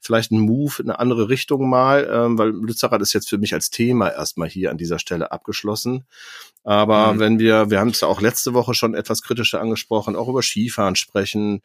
[0.00, 3.52] vielleicht ein Move in eine andere Richtung mal, ähm, weil Lützerath ist jetzt für mich
[3.52, 6.04] als Thema erstmal hier an dieser Stelle abgeschlossen.
[6.62, 7.18] Aber mhm.
[7.18, 10.42] wenn wir, wir haben es ja auch letzte Woche schon etwas kritischer angesprochen, auch über
[10.42, 11.62] Skifahren sprechen.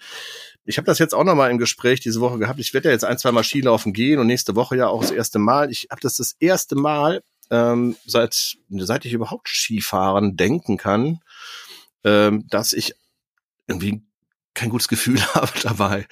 [0.65, 2.59] Ich habe das jetzt auch nochmal im Gespräch diese Woche gehabt.
[2.59, 5.11] Ich werde ja jetzt ein, zwei Mal Skilaufen gehen und nächste Woche ja auch das
[5.11, 5.69] erste Mal.
[5.69, 11.19] Ich habe das das erste Mal ähm, seit, seit ich überhaupt Skifahren denken kann,
[12.03, 12.93] ähm, dass ich
[13.67, 14.01] irgendwie
[14.57, 16.07] kein gutes Gefühl habe dabei,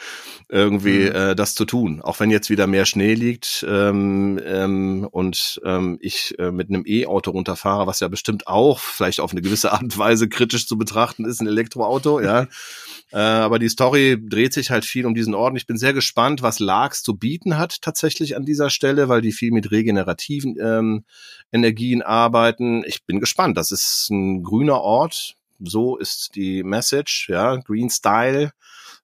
[0.50, 1.16] irgendwie mhm.
[1.16, 2.02] äh, das zu tun.
[2.02, 6.84] Auch wenn jetzt wieder mehr Schnee liegt ähm, ähm, und ähm, ich äh, mit einem
[6.86, 10.78] E-Auto runterfahre, was ja bestimmt auch vielleicht auf eine gewisse Art und Weise kritisch zu
[10.78, 12.48] betrachten ist, ein Elektroauto, ja.
[13.12, 15.58] äh, aber die Story dreht sich halt viel um diesen Ort.
[15.58, 19.32] Ich bin sehr gespannt, was Larks zu bieten hat tatsächlich an dieser Stelle, weil die
[19.32, 21.06] viel mit regenerativen ähm,
[21.52, 22.84] Energien arbeiten.
[22.86, 23.58] Ich bin gespannt.
[23.58, 28.52] Das ist ein grüner Ort, so ist die Message, ja, Green Style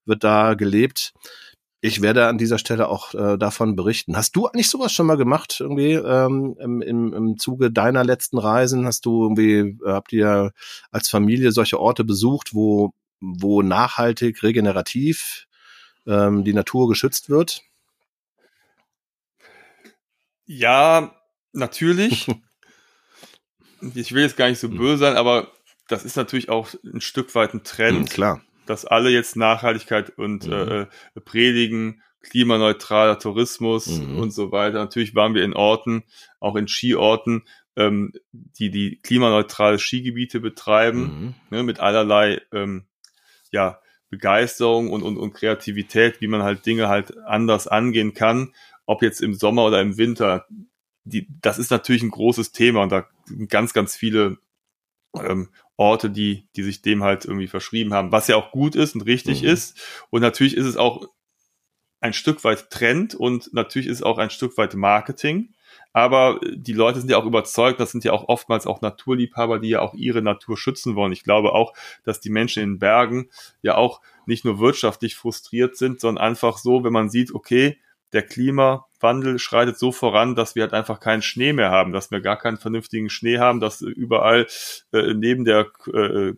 [0.06, 1.14] wird da gelebt.
[1.84, 4.16] Ich werde an dieser Stelle auch äh, davon berichten.
[4.16, 8.38] Hast du eigentlich sowas schon mal gemacht, irgendwie ähm, im, im, im Zuge deiner letzten
[8.38, 8.86] Reisen?
[8.86, 10.52] Hast du irgendwie, habt ihr
[10.92, 15.48] als Familie solche Orte besucht, wo, wo nachhaltig, regenerativ
[16.06, 17.64] ähm, die Natur geschützt wird?
[20.46, 21.16] Ja,
[21.54, 22.28] natürlich.
[23.96, 25.52] ich will jetzt gar nicht so böse sein, aber
[25.92, 28.00] das ist natürlich auch ein Stück weit ein Trend.
[28.00, 28.42] Mhm, klar.
[28.66, 30.54] Dass alle jetzt Nachhaltigkeit und mhm.
[30.54, 30.86] äh,
[31.26, 34.18] predigen, klimaneutraler Tourismus mhm.
[34.18, 34.78] und so weiter.
[34.78, 36.04] Natürlich waren wir in Orten,
[36.40, 37.44] auch in Skiorten,
[37.76, 41.34] ähm, die die klimaneutrale Skigebiete betreiben, mhm.
[41.50, 42.86] ne, mit allerlei ähm,
[43.52, 43.80] ja,
[44.10, 48.54] Begeisterung und, und, und Kreativität, wie man halt Dinge halt anders angehen kann,
[48.86, 50.46] ob jetzt im Sommer oder im Winter.
[51.04, 54.38] Die, das ist natürlich ein großes Thema und da sind ganz, ganz viele
[55.16, 55.50] ähm,
[55.82, 59.02] Orte, die, die sich dem halt irgendwie verschrieben haben, was ja auch gut ist und
[59.02, 59.50] richtig mhm.
[59.50, 59.82] ist.
[60.12, 61.08] Und natürlich ist es auch
[62.00, 65.50] ein Stück weit Trend und natürlich ist es auch ein Stück weit Marketing.
[65.92, 69.70] Aber die Leute sind ja auch überzeugt, das sind ja auch oftmals auch Naturliebhaber, die
[69.70, 71.14] ja auch ihre Natur schützen wollen.
[71.14, 71.74] Ich glaube auch,
[72.04, 73.30] dass die Menschen in Bergen
[73.64, 77.80] ja auch nicht nur wirtschaftlich frustriert sind, sondern einfach so, wenn man sieht, okay,
[78.14, 78.22] der
[79.02, 82.38] Klimawandel schreitet so voran, dass wir halt einfach keinen Schnee mehr haben, dass wir gar
[82.38, 84.48] keinen vernünftigen Schnee haben, dass überall
[84.94, 86.34] äh, neben der äh,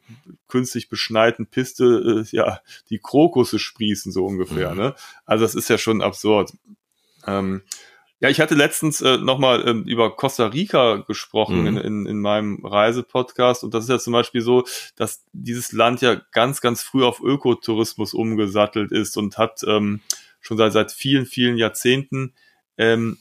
[0.48, 2.60] künstlich beschneiten Piste äh, ja
[2.90, 4.72] die Krokusse sprießen so ungefähr.
[4.72, 4.78] Mhm.
[4.78, 4.96] Ne?
[5.26, 6.54] Also das ist ja schon absurd.
[7.28, 7.64] Ähm,
[8.20, 11.68] ja, ich hatte letztens äh, nochmal ähm, über Costa Rica gesprochen mhm.
[11.68, 14.64] in, in, in meinem Reisepodcast und das ist ja zum Beispiel so,
[14.96, 20.00] dass dieses Land ja ganz, ganz früh auf Ökotourismus umgesattelt ist und hat ähm,
[20.40, 22.34] schon seit, seit vielen, vielen Jahrzehnten
[22.78, 23.18] ähm,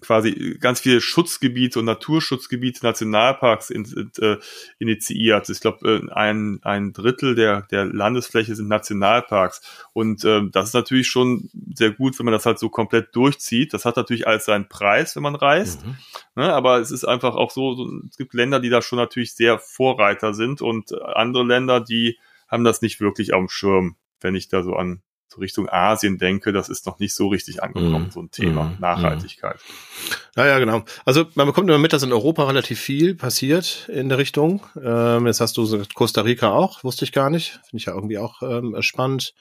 [0.00, 4.36] quasi ganz viele Schutzgebiete und Naturschutzgebiete, Nationalparks in, äh,
[4.78, 5.48] initiiert.
[5.48, 9.60] Ich glaube, äh, ein, ein Drittel der, der Landesfläche sind Nationalparks.
[9.92, 13.74] Und äh, das ist natürlich schon sehr gut, wenn man das halt so komplett durchzieht.
[13.74, 15.84] Das hat natürlich alles seinen Preis, wenn man reist.
[15.84, 15.96] Mhm.
[16.36, 19.34] Ne, aber es ist einfach auch so, so, es gibt Länder, die da schon natürlich
[19.34, 22.18] sehr Vorreiter sind und andere Länder, die
[22.48, 25.02] haben das nicht wirklich auf dem Schirm, wenn ich da so an
[25.32, 28.10] so Richtung Asien denke, das ist noch nicht so richtig angekommen, mm.
[28.10, 28.80] so ein Thema mm.
[28.80, 29.60] Nachhaltigkeit.
[30.36, 30.82] Ja, ja, genau.
[31.04, 34.62] Also man bekommt immer mit, dass in Europa relativ viel passiert in der Richtung.
[34.82, 37.60] Ähm, jetzt hast du Costa Rica auch, wusste ich gar nicht.
[37.68, 39.34] Finde ich ja irgendwie auch ähm, spannend.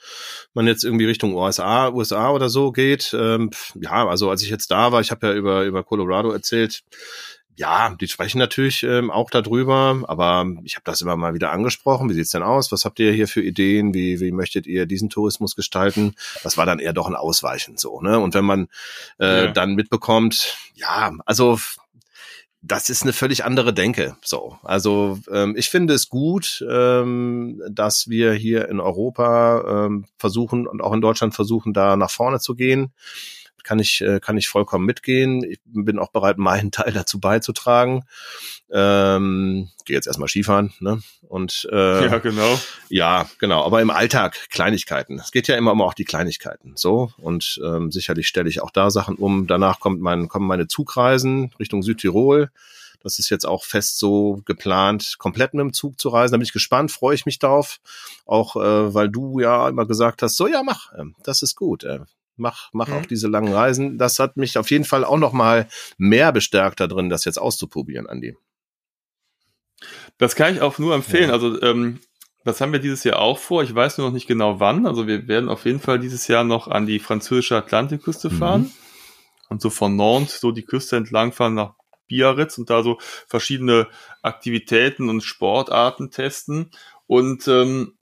[0.53, 3.15] Man jetzt irgendwie Richtung USA, USA oder so geht.
[3.17, 6.83] Ähm, ja, also als ich jetzt da war, ich habe ja über, über Colorado erzählt,
[7.59, 12.09] ja, die sprechen natürlich ähm, auch darüber, aber ich habe das immer mal wieder angesprochen.
[12.09, 12.71] Wie sieht's denn aus?
[12.71, 13.93] Was habt ihr hier für Ideen?
[13.93, 16.15] Wie, wie möchtet ihr diesen Tourismus gestalten?
[16.41, 18.17] Das war dann eher doch ein Ausweichen so, ne?
[18.17, 18.69] Und wenn man
[19.19, 19.51] äh, ja.
[19.51, 21.59] dann mitbekommt, ja, also
[22.61, 24.15] das ist eine völlig andere Denke.
[24.23, 30.65] So, also ähm, ich finde es gut, ähm, dass wir hier in Europa ähm, versuchen
[30.65, 32.93] und auch in Deutschland versuchen, da nach vorne zu gehen
[33.63, 35.43] kann ich, äh, kann ich vollkommen mitgehen.
[35.43, 38.05] Ich bin auch bereit, meinen Teil dazu beizutragen.
[38.71, 41.01] Ähm, gehe jetzt erstmal Skifahren, ne?
[41.27, 42.59] Und äh, ja, genau.
[42.89, 43.63] Ja, genau.
[43.65, 45.19] Aber im Alltag Kleinigkeiten.
[45.19, 46.73] Es geht ja immer um auch die Kleinigkeiten.
[46.75, 49.47] So und ähm, sicherlich stelle ich auch da Sachen um.
[49.47, 52.49] Danach kommt mein, kommen meine Zugreisen Richtung Südtirol.
[53.01, 56.33] Das ist jetzt auch fest so geplant, komplett mit dem Zug zu reisen.
[56.33, 57.79] Da bin ich gespannt, freue ich mich drauf.
[58.25, 61.83] Auch äh, weil du ja immer gesagt hast, so ja, mach, äh, das ist gut.
[61.83, 61.99] Äh,
[62.39, 62.93] mach, mach mhm.
[62.95, 63.97] auch diese langen Reisen.
[63.97, 65.67] Das hat mich auf jeden Fall auch noch mal
[65.97, 68.35] mehr bestärkt darin, das jetzt auszuprobieren, Andi.
[70.17, 71.29] Das kann ich auch nur empfehlen.
[71.29, 71.33] Ja.
[71.33, 71.99] Also ähm,
[72.43, 73.63] das haben wir dieses Jahr auch vor.
[73.63, 74.85] Ich weiß nur noch nicht genau wann.
[74.85, 78.37] Also wir werden auf jeden Fall dieses Jahr noch an die französische Atlantikküste mhm.
[78.37, 78.71] fahren mhm.
[79.49, 81.73] und so von Nantes so die Küste entlang fahren nach
[82.07, 83.87] Biarritz und da so verschiedene
[84.21, 86.71] Aktivitäten und Sportarten testen.
[87.07, 87.98] Und ähm,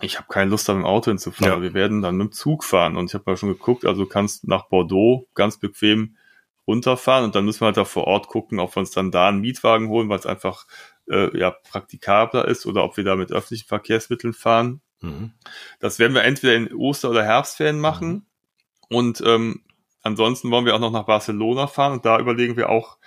[0.00, 1.54] ich habe keine Lust, da mit dem Auto hinzufahren.
[1.54, 1.62] Ja.
[1.62, 2.96] Wir werden dann mit dem Zug fahren.
[2.96, 6.16] Und ich habe mal schon geguckt, also du kannst nach Bordeaux ganz bequem
[6.66, 9.28] runterfahren und dann müssen wir halt da vor Ort gucken, ob wir uns dann da
[9.28, 10.66] einen Mietwagen holen, weil es einfach
[11.10, 14.82] äh, ja praktikabler ist oder ob wir da mit öffentlichen Verkehrsmitteln fahren.
[15.00, 15.32] Mhm.
[15.80, 18.08] Das werden wir entweder in Oster- oder Herbstferien machen.
[18.10, 18.22] Mhm.
[18.90, 19.62] Und ähm,
[20.02, 22.98] ansonsten wollen wir auch noch nach Barcelona fahren und da überlegen wir auch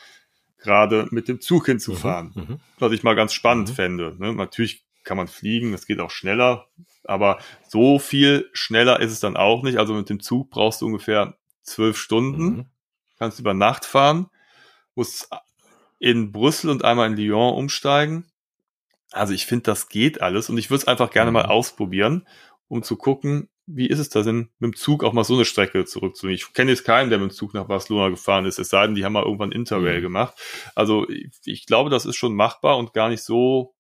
[0.58, 2.32] gerade mit dem Zug hinzufahren.
[2.34, 2.42] Mhm.
[2.42, 2.60] mhm.
[2.80, 3.74] Was ich mal ganz spannend mhm.
[3.74, 4.16] fände.
[4.18, 4.34] Ne?
[4.34, 6.68] Natürlich kann man fliegen, das geht auch schneller,
[7.04, 9.78] aber so viel schneller ist es dann auch nicht.
[9.78, 12.66] Also mit dem Zug brauchst du ungefähr zwölf Stunden, mhm.
[13.18, 14.28] kannst über Nacht fahren,
[14.96, 15.30] musst
[16.00, 18.26] in Brüssel und einmal in Lyon umsteigen.
[19.12, 21.36] Also ich finde, das geht alles und ich würde es einfach gerne mhm.
[21.36, 22.28] mal ausprobieren,
[22.68, 25.46] um zu gucken, wie ist es da denn, mit dem Zug auch mal so eine
[25.46, 26.36] Strecke zurückzunehmen.
[26.36, 28.96] Ich kenne jetzt keinen, der mit dem Zug nach Barcelona gefahren ist, es sei denn,
[28.96, 30.04] die haben mal irgendwann Interrail mhm.
[30.04, 30.34] gemacht.
[30.76, 33.76] Also ich, ich glaube, das ist schon machbar und gar nicht so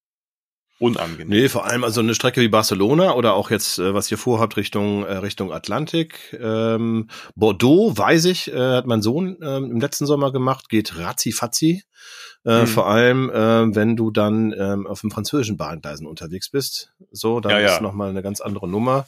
[0.81, 1.29] unangenehm.
[1.29, 4.57] Nee, vor allem also eine Strecke wie Barcelona oder auch jetzt, äh, was ihr vorhabt,
[4.57, 6.37] Richtung, äh, Richtung Atlantik.
[6.41, 11.83] Ähm, Bordeaux, weiß ich, äh, hat mein Sohn ähm, im letzten Sommer gemacht, geht ratzi-fatzi.
[12.43, 12.67] Äh, mhm.
[12.67, 16.91] Vor allem, äh, wenn du dann ähm, auf dem französischen Bahngleisen unterwegs bist.
[17.11, 17.75] So, dann ja, ja.
[17.75, 19.05] ist nochmal eine ganz andere Nummer.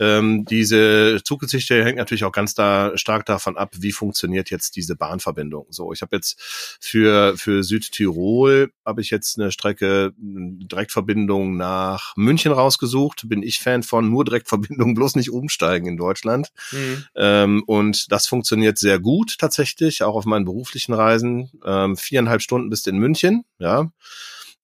[0.00, 4.96] Ähm, diese Zuggeschichte hängt natürlich auch ganz da stark davon ab, wie funktioniert jetzt diese
[4.96, 5.66] Bahnverbindung.
[5.70, 6.40] So, ich habe jetzt
[6.80, 13.28] für für Südtirol habe ich jetzt eine Strecke Direktverbindung nach München rausgesucht.
[13.28, 16.52] Bin ich Fan von nur Direktverbindung, bloß nicht umsteigen in Deutschland.
[16.72, 17.04] Mhm.
[17.16, 21.50] Ähm, und das funktioniert sehr gut tatsächlich, auch auf meinen beruflichen Reisen.
[21.64, 23.90] Ähm, viereinhalb Stunden bis in München, ja.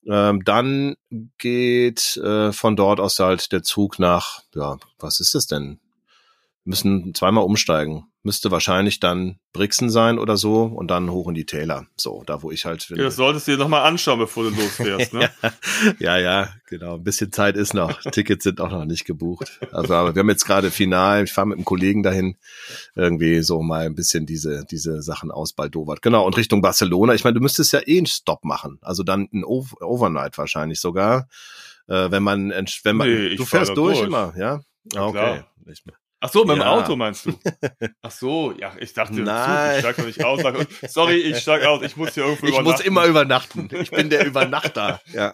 [0.07, 0.95] Ähm, dann
[1.39, 5.79] geht äh, von dort aus halt der Zug nach, ja, was ist das denn?
[6.63, 11.45] Müssen zweimal umsteigen müsste wahrscheinlich dann Brixen sein oder so und dann hoch in die
[11.45, 11.85] Täler.
[11.95, 12.89] So, da wo ich halt.
[12.89, 15.29] Ja, das solltest du dir nochmal anschauen, bevor du losfährst, ne?
[15.99, 16.95] ja, ja, genau.
[16.95, 18.01] Ein bisschen Zeit ist noch.
[18.11, 19.59] Tickets sind auch noch nicht gebucht.
[19.71, 22.35] Also, aber wir haben jetzt gerade final, ich fahre mit einem Kollegen dahin,
[22.95, 26.01] irgendwie so mal ein bisschen diese, diese Sachen ausbaldowert.
[26.01, 27.13] Genau, und Richtung Barcelona.
[27.13, 28.79] Ich meine, du müsstest ja eh einen Stop machen.
[28.81, 31.27] Also dann ein Overnight wahrscheinlich sogar.
[31.87, 34.61] Äh, wenn man, wenn man, nee, du fährst durch, durch immer, ja?
[34.93, 35.43] ja okay.
[36.25, 36.63] Ach so, mit ja.
[36.63, 37.33] dem Auto meinst du?
[38.01, 39.45] Ach so, ja, ich dachte, Nein.
[39.45, 40.41] Zug, ich steig doch nicht aus.
[40.41, 42.71] Sag, sorry, ich steig aus, ich muss hier irgendwo ich übernachten.
[42.71, 43.69] Ich muss immer übernachten.
[43.79, 45.01] Ich bin der Übernachter.
[45.13, 45.33] ja.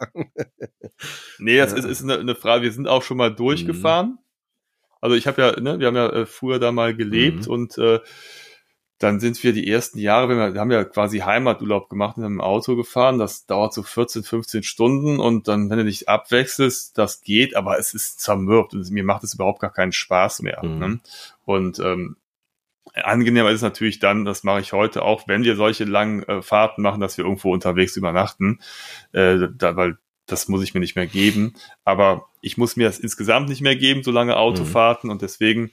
[1.39, 1.77] Nee, das ja.
[1.77, 2.63] ist, ist eine, eine, Frage.
[2.63, 4.07] Wir sind auch schon mal durchgefahren.
[4.07, 4.17] Mhm.
[4.99, 7.53] Also ich habe ja, ne, wir haben ja äh, früher da mal gelebt mhm.
[7.53, 7.99] und äh,
[9.01, 12.41] dann sind wir die ersten Jahre, wir, haben ja quasi Heimaturlaub gemacht und haben im
[12.41, 13.17] Auto gefahren.
[13.17, 17.79] Das dauert so 14, 15 Stunden und dann, wenn du dich abwechselst, das geht, aber
[17.79, 20.63] es ist zermürbt und mir macht es überhaupt gar keinen Spaß mehr.
[20.63, 20.79] Mhm.
[20.79, 20.99] Ne?
[21.45, 22.17] Und ähm,
[22.93, 26.83] angenehmer ist natürlich dann, das mache ich heute auch, wenn wir solche langen äh, Fahrten
[26.83, 28.59] machen, dass wir irgendwo unterwegs übernachten,
[29.13, 29.97] äh, da, weil
[30.27, 31.55] das muss ich mir nicht mehr geben.
[31.83, 35.13] Aber ich muss mir das insgesamt nicht mehr geben, so lange Autofahrten mhm.
[35.13, 35.71] und deswegen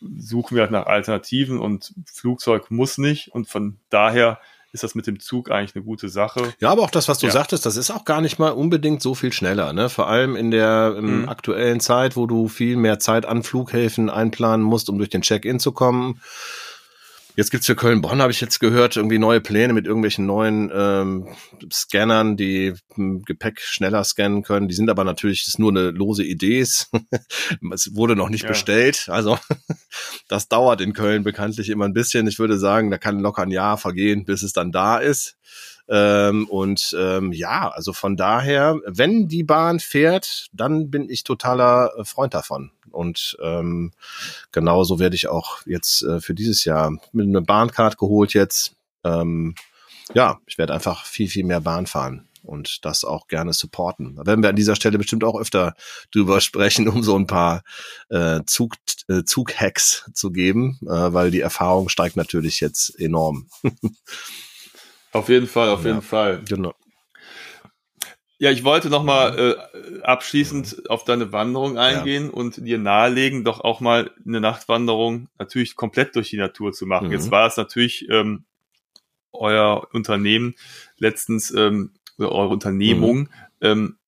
[0.00, 4.38] suchen wir halt nach Alternativen und Flugzeug muss nicht und von daher
[4.72, 6.52] ist das mit dem Zug eigentlich eine gute Sache.
[6.60, 7.32] Ja, aber auch das, was du ja.
[7.32, 9.72] sagtest, das ist auch gar nicht mal unbedingt so viel schneller.
[9.72, 9.88] Ne?
[9.88, 11.28] Vor allem in der mhm.
[11.28, 15.58] aktuellen Zeit, wo du viel mehr Zeit an Flughäfen einplanen musst, um durch den Check-in
[15.60, 16.20] zu kommen.
[17.36, 21.28] Jetzt gibt's für Köln-Bonn, habe ich jetzt gehört, irgendwie neue Pläne mit irgendwelchen neuen ähm,
[21.70, 24.68] Scannern, die Gepäck schneller scannen können.
[24.68, 26.60] Die sind aber natürlich, das ist nur eine lose Idee.
[26.60, 26.86] es
[27.94, 28.48] wurde noch nicht ja.
[28.48, 29.10] bestellt.
[29.10, 29.38] Also
[30.28, 32.26] das dauert in Köln bekanntlich immer ein bisschen.
[32.26, 35.36] Ich würde sagen, da kann locker ein Jahr vergehen, bis es dann da ist.
[35.88, 41.92] Ähm, und ähm, ja, also von daher, wenn die Bahn fährt, dann bin ich totaler
[41.96, 42.72] äh, Freund davon.
[42.90, 43.92] Und ähm,
[44.52, 48.74] genauso werde ich auch jetzt äh, für dieses Jahr mit einer Bahncard geholt jetzt.
[49.04, 49.54] Ähm,
[50.14, 54.16] ja, ich werde einfach viel, viel mehr Bahn fahren und das auch gerne supporten.
[54.16, 55.74] Da werden wir an dieser Stelle bestimmt auch öfter
[56.12, 57.62] drüber sprechen, um so ein paar
[58.08, 58.74] äh, Zug,
[59.08, 63.48] äh, Zughacks zu geben, äh, weil die Erfahrung steigt natürlich jetzt enorm.
[65.16, 66.42] Auf jeden Fall, auf ja, jeden Fall.
[66.48, 66.74] Genau.
[68.38, 72.32] Ja, ich wollte noch mal äh, abschließend auf deine Wanderung eingehen ja.
[72.32, 77.06] und dir nahelegen, doch auch mal eine Nachtwanderung natürlich komplett durch die Natur zu machen.
[77.06, 77.14] Mhm.
[77.14, 78.44] Jetzt war es natürlich ähm,
[79.32, 80.54] euer Unternehmen
[80.98, 83.28] letztens ähm, oder eure Unternehmung mhm.
[83.62, 83.98] ähm,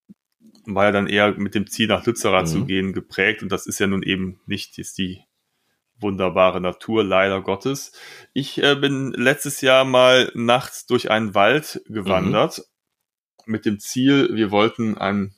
[0.65, 2.51] war ja dann eher mit dem Ziel nach Lützerath mhm.
[2.51, 5.23] zu gehen geprägt und das ist ja nun eben nicht jetzt die
[5.99, 7.91] wunderbare Natur, leider Gottes.
[8.33, 12.59] Ich äh, bin letztes Jahr mal nachts durch einen Wald gewandert
[13.45, 13.51] mhm.
[13.51, 15.33] mit dem Ziel, wir wollten einen,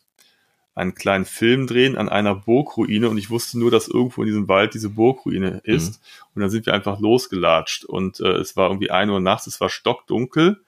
[0.75, 4.47] einen kleinen Film drehen an einer Burgruine und ich wusste nur, dass irgendwo in diesem
[4.47, 5.93] Wald diese Burgruine ist.
[5.93, 6.27] Mhm.
[6.35, 9.59] Und dann sind wir einfach losgelatscht und äh, es war irgendwie ein Uhr nachts, es
[9.59, 10.63] war stockdunkel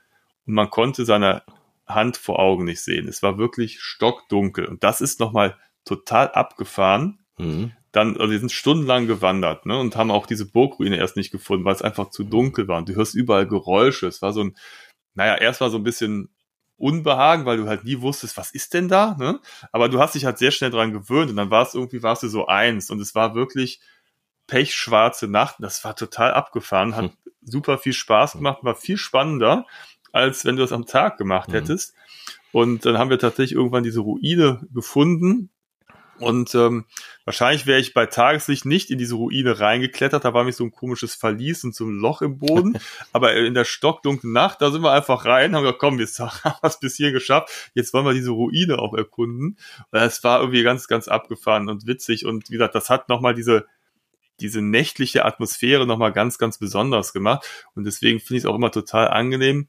[0.45, 1.43] und man konnte seine
[1.85, 3.07] Hand vor Augen nicht sehen.
[3.07, 7.19] Es war wirklich stockdunkel und das ist nochmal total abgefahren.
[7.37, 11.31] Mhm dann, also wir sind stundenlang gewandert, ne, und haben auch diese Burgruine erst nicht
[11.31, 12.79] gefunden, weil es einfach zu dunkel war.
[12.79, 14.07] Und du hörst überall Geräusche.
[14.07, 14.57] Es war so ein,
[15.13, 16.29] naja, erst war so ein bisschen
[16.75, 19.39] Unbehagen, weil du halt nie wusstest, was ist denn da, ne?
[19.71, 22.23] Aber du hast dich halt sehr schnell dran gewöhnt und dann war es irgendwie, warst
[22.23, 23.79] du so eins und es war wirklich
[24.47, 25.57] pechschwarze Nacht.
[25.59, 27.17] Das war total abgefahren, hat hm.
[27.41, 29.67] super viel Spaß gemacht, war viel spannender,
[30.11, 31.53] als wenn du das am Tag gemacht hm.
[31.53, 31.93] hättest.
[32.51, 35.51] Und dann haben wir tatsächlich irgendwann diese Ruine gefunden,
[36.20, 36.86] und ähm,
[37.26, 40.24] wahrscheinlich wäre ich bei Tageslicht nicht in diese Ruine reingeklettert.
[40.24, 42.78] Da war mich so ein komisches Verlies und so ein Loch im Boden.
[43.14, 46.57] Aber in der stockdunklen Nacht, da sind wir einfach rein, haben gesagt, komm, wir haben
[46.61, 47.72] es bis hier geschafft.
[47.74, 49.57] Jetzt wollen wir diese Ruine auch erkunden.
[49.91, 52.26] Und es war irgendwie ganz, ganz abgefahren und witzig.
[52.26, 53.66] Und wie gesagt, das hat nochmal diese,
[54.39, 57.47] diese nächtliche Atmosphäre nochmal ganz, ganz besonders gemacht.
[57.76, 59.68] Und deswegen finde ich es auch immer total angenehm,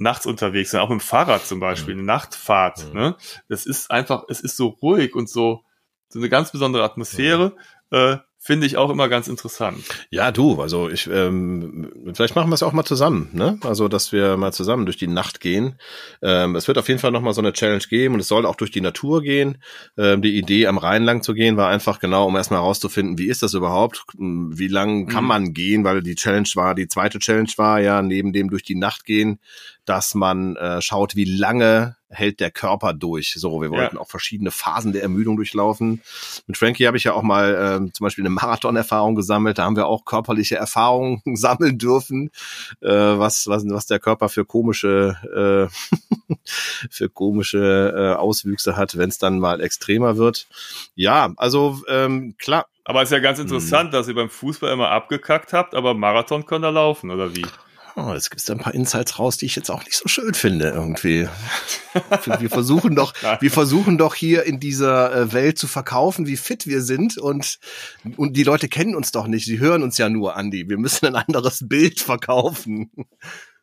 [0.00, 2.86] nachts unterwegs sind, auch mit dem Fahrrad zum Beispiel, eine Nachtfahrt.
[2.88, 3.00] Ja.
[3.00, 3.16] Ne?
[3.48, 5.64] Das ist einfach, es ist so ruhig und so,
[6.08, 7.54] so eine ganz besondere Atmosphäre.
[7.92, 8.14] Ja.
[8.14, 9.84] Äh, finde ich auch immer ganz interessant.
[10.08, 13.58] Ja, du, also ich, ähm, vielleicht machen wir es auch mal zusammen, ne?
[13.62, 15.76] Also, dass wir mal zusammen durch die Nacht gehen.
[16.22, 18.54] Ähm, es wird auf jeden Fall nochmal so eine Challenge geben und es soll auch
[18.54, 19.58] durch die Natur gehen.
[19.98, 23.28] Ähm, die Idee, am Rhein lang zu gehen, war einfach genau, um erstmal herauszufinden, wie
[23.28, 24.04] ist das überhaupt?
[24.16, 25.28] Wie lang kann mhm.
[25.28, 25.84] man gehen?
[25.84, 29.38] Weil die Challenge war, die zweite Challenge war ja neben dem durch die Nacht gehen,
[29.84, 33.34] dass man äh, schaut, wie lange hält der Körper durch.
[33.36, 34.02] So, wir wollten ja.
[34.02, 36.02] auch verschiedene Phasen der Ermüdung durchlaufen.
[36.46, 39.58] Mit Frankie habe ich ja auch mal äh, zum Beispiel eine Marathonerfahrung gesammelt.
[39.58, 42.30] Da haben wir auch körperliche Erfahrungen sammeln dürfen,
[42.80, 46.34] äh, was, was, was der Körper für komische, äh,
[46.90, 50.48] für komische äh, Auswüchse hat, wenn es dann mal extremer wird.
[50.94, 52.66] Ja, also ähm, klar.
[52.84, 53.92] Aber es ist ja ganz interessant, hm.
[53.92, 57.46] dass ihr beim Fußball immer abgekackt habt, aber Marathon könnt ihr laufen, oder wie?
[57.96, 60.34] Oh, jetzt gibt es ein paar Insights raus, die ich jetzt auch nicht so schön
[60.34, 61.28] finde irgendwie.
[62.38, 66.66] wir versuchen doch, wir versuchen doch hier in dieser äh, Welt zu verkaufen, wie fit
[66.66, 67.58] wir sind und
[68.16, 69.44] und die Leute kennen uns doch nicht.
[69.44, 70.68] Sie hören uns ja nur, Andi.
[70.68, 72.90] Wir müssen ein anderes Bild verkaufen.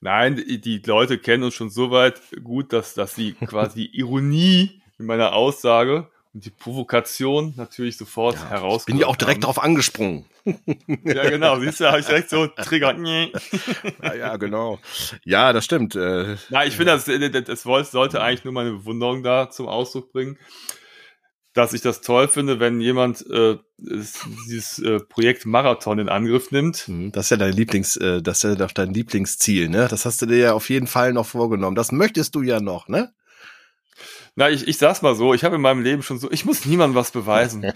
[0.01, 5.05] Nein, die Leute kennen uns schon so weit gut, dass dass sie quasi Ironie in
[5.05, 6.09] meiner Aussage
[6.39, 8.85] die Provokation natürlich sofort ja, heraus.
[8.85, 10.25] Bin ja auch direkt darauf angesprungen.
[11.03, 11.59] ja, genau.
[11.59, 12.95] Siehst du, habe ich direkt so Trigger.
[14.03, 14.79] ja, ja, genau.
[15.23, 15.95] Ja, das stimmt.
[15.95, 19.67] Äh, Na, ich finde, das, äh, das, das sollte eigentlich nur meine Bewunderung da zum
[19.67, 20.37] Ausdruck bringen,
[21.53, 26.87] dass ich das toll finde, wenn jemand äh, dieses äh, Projekt Marathon in Angriff nimmt.
[26.87, 29.87] Mhm, das ist ja dein Lieblings, äh, das ist ja doch dein Lieblingsziel, ne?
[29.89, 31.75] Das hast du dir ja auf jeden Fall noch vorgenommen.
[31.75, 33.11] Das möchtest du ja noch, ne?
[34.39, 36.63] Na, ich, ich sag's mal so, ich habe in meinem Leben schon so, ich muss
[36.67, 37.73] niemandem was beweisen.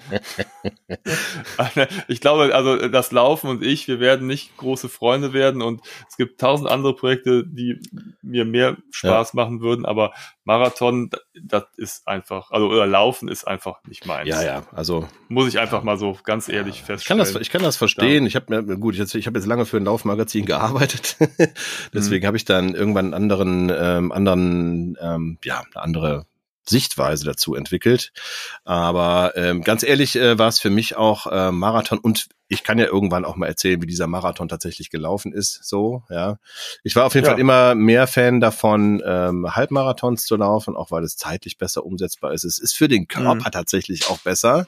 [2.07, 6.17] ich glaube, also das Laufen und ich, wir werden nicht große Freunde werden und es
[6.17, 7.79] gibt tausend andere Projekte, die
[8.21, 9.37] mir mehr Spaß ja.
[9.37, 14.29] machen würden, aber Marathon, das ist einfach, also oder Laufen ist einfach nicht meins.
[14.29, 17.21] Ja, ja, also muss ich einfach mal so ganz ehrlich ja, feststellen.
[17.21, 18.25] Ich kann das, ich kann das verstehen.
[18.25, 18.27] Ja.
[18.27, 21.17] Ich habe mir gut, ich, ich habe jetzt lange für ein Laufmagazin gearbeitet,
[21.95, 22.27] deswegen mhm.
[22.27, 26.30] habe ich dann irgendwann einen anderen, ähm, anderen, ähm, ja, eine andere
[26.63, 28.11] Sichtweise dazu entwickelt.
[28.63, 32.77] Aber ähm, ganz ehrlich äh, war es für mich auch äh, Marathon und ich kann
[32.77, 35.63] ja irgendwann auch mal erzählen, wie dieser Marathon tatsächlich gelaufen ist.
[35.63, 36.37] So, ja.
[36.83, 37.31] Ich war auf jeden ja.
[37.31, 42.33] Fall immer mehr Fan davon, ähm, Halbmarathons zu laufen, auch weil es zeitlich besser umsetzbar
[42.33, 42.43] ist.
[42.43, 43.51] Es ist für den Körper mhm.
[43.51, 44.67] tatsächlich auch besser.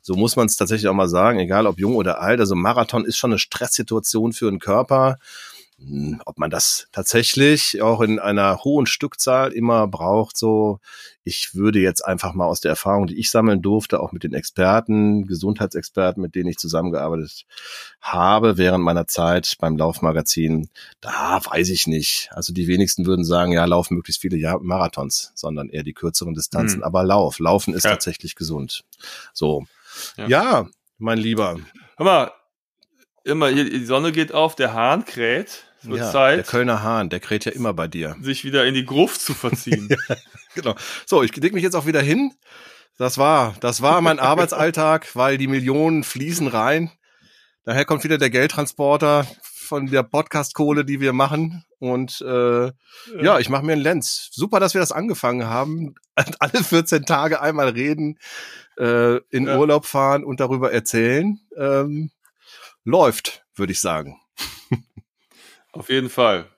[0.00, 2.38] So muss man es tatsächlich auch mal sagen, egal ob jung oder alt.
[2.38, 5.18] Also Marathon ist schon eine Stresssituation für den Körper.
[6.24, 10.80] Ob man das tatsächlich auch in einer hohen Stückzahl immer braucht, so
[11.24, 14.34] ich würde jetzt einfach mal aus der Erfahrung, die ich sammeln durfte, auch mit den
[14.34, 17.46] Experten, Gesundheitsexperten, mit denen ich zusammengearbeitet
[18.00, 20.68] habe während meiner Zeit beim Laufmagazin,
[21.00, 22.28] da weiß ich nicht.
[22.32, 26.80] Also die wenigsten würden sagen, ja, lauf möglichst viele Marathons, sondern eher die kürzeren Distanzen.
[26.80, 26.84] Hm.
[26.84, 27.90] Aber Lauf, Laufen ist ja.
[27.90, 28.84] tatsächlich gesund.
[29.32, 29.64] So,
[30.18, 30.26] ja.
[30.26, 30.68] ja,
[30.98, 31.58] mein Lieber.
[31.96, 32.32] Hör mal,
[33.24, 35.64] immer, die Sonne geht auf, der Hahn kräht.
[35.84, 36.38] Es wird ja, Zeit.
[36.38, 38.16] Der Kölner Hahn, der kräht ja immer bei dir.
[38.22, 39.88] Sich wieder in die Gruft zu verziehen.
[40.08, 40.16] ja,
[40.54, 40.74] genau.
[41.04, 42.32] So, ich leg mich jetzt auch wieder hin.
[42.96, 46.90] Das war, das war mein Arbeitsalltag, weil die Millionen fließen rein.
[47.64, 51.66] Daher kommt wieder der Geldtransporter von der Podcast-Kohle, die wir machen.
[51.80, 52.72] Und äh, ja.
[53.20, 54.30] ja, ich mache mir einen Lenz.
[54.32, 55.96] Super, dass wir das angefangen haben.
[56.38, 58.18] Alle 14 Tage einmal reden,
[58.78, 59.58] äh, in ja.
[59.58, 61.40] Urlaub fahren und darüber erzählen.
[61.58, 62.10] Ähm,
[62.84, 64.18] läuft, würde ich sagen.
[65.74, 66.48] Auf jeden Fall.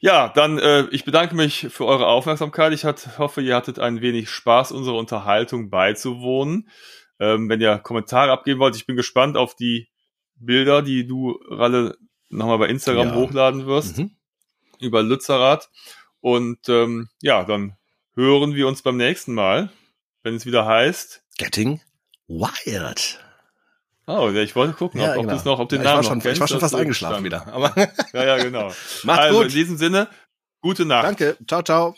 [0.00, 2.72] Ja, dann äh, ich bedanke mich für eure Aufmerksamkeit.
[2.72, 6.68] Ich hat, hoffe, ihr hattet ein wenig Spaß, unserer Unterhaltung beizuwohnen.
[7.18, 9.88] Ähm, wenn ihr Kommentare abgeben wollt, ich bin gespannt auf die
[10.34, 11.96] Bilder, die du, Ralle,
[12.28, 13.14] nochmal bei Instagram ja.
[13.14, 14.10] hochladen wirst mhm.
[14.80, 15.70] über Lützerath.
[16.20, 17.76] Und ähm, ja, dann
[18.14, 19.70] hören wir uns beim nächsten Mal,
[20.22, 21.80] wenn es wieder heißt Getting
[22.28, 23.25] Wired.
[24.08, 25.34] Oh, ich wollte gucken, ja, ob, genau.
[25.34, 27.24] ob noch, ob den ja, Namen ich war schon, kennst, Ich war schon fast eingeschlafen
[27.24, 27.46] wieder.
[27.48, 27.74] Aber
[28.12, 28.72] ja, ja, genau.
[29.02, 29.46] Macht's also, gut.
[29.46, 30.08] In diesem Sinne,
[30.60, 31.04] gute Nacht.
[31.04, 31.36] Danke.
[31.46, 31.96] Ciao, ciao.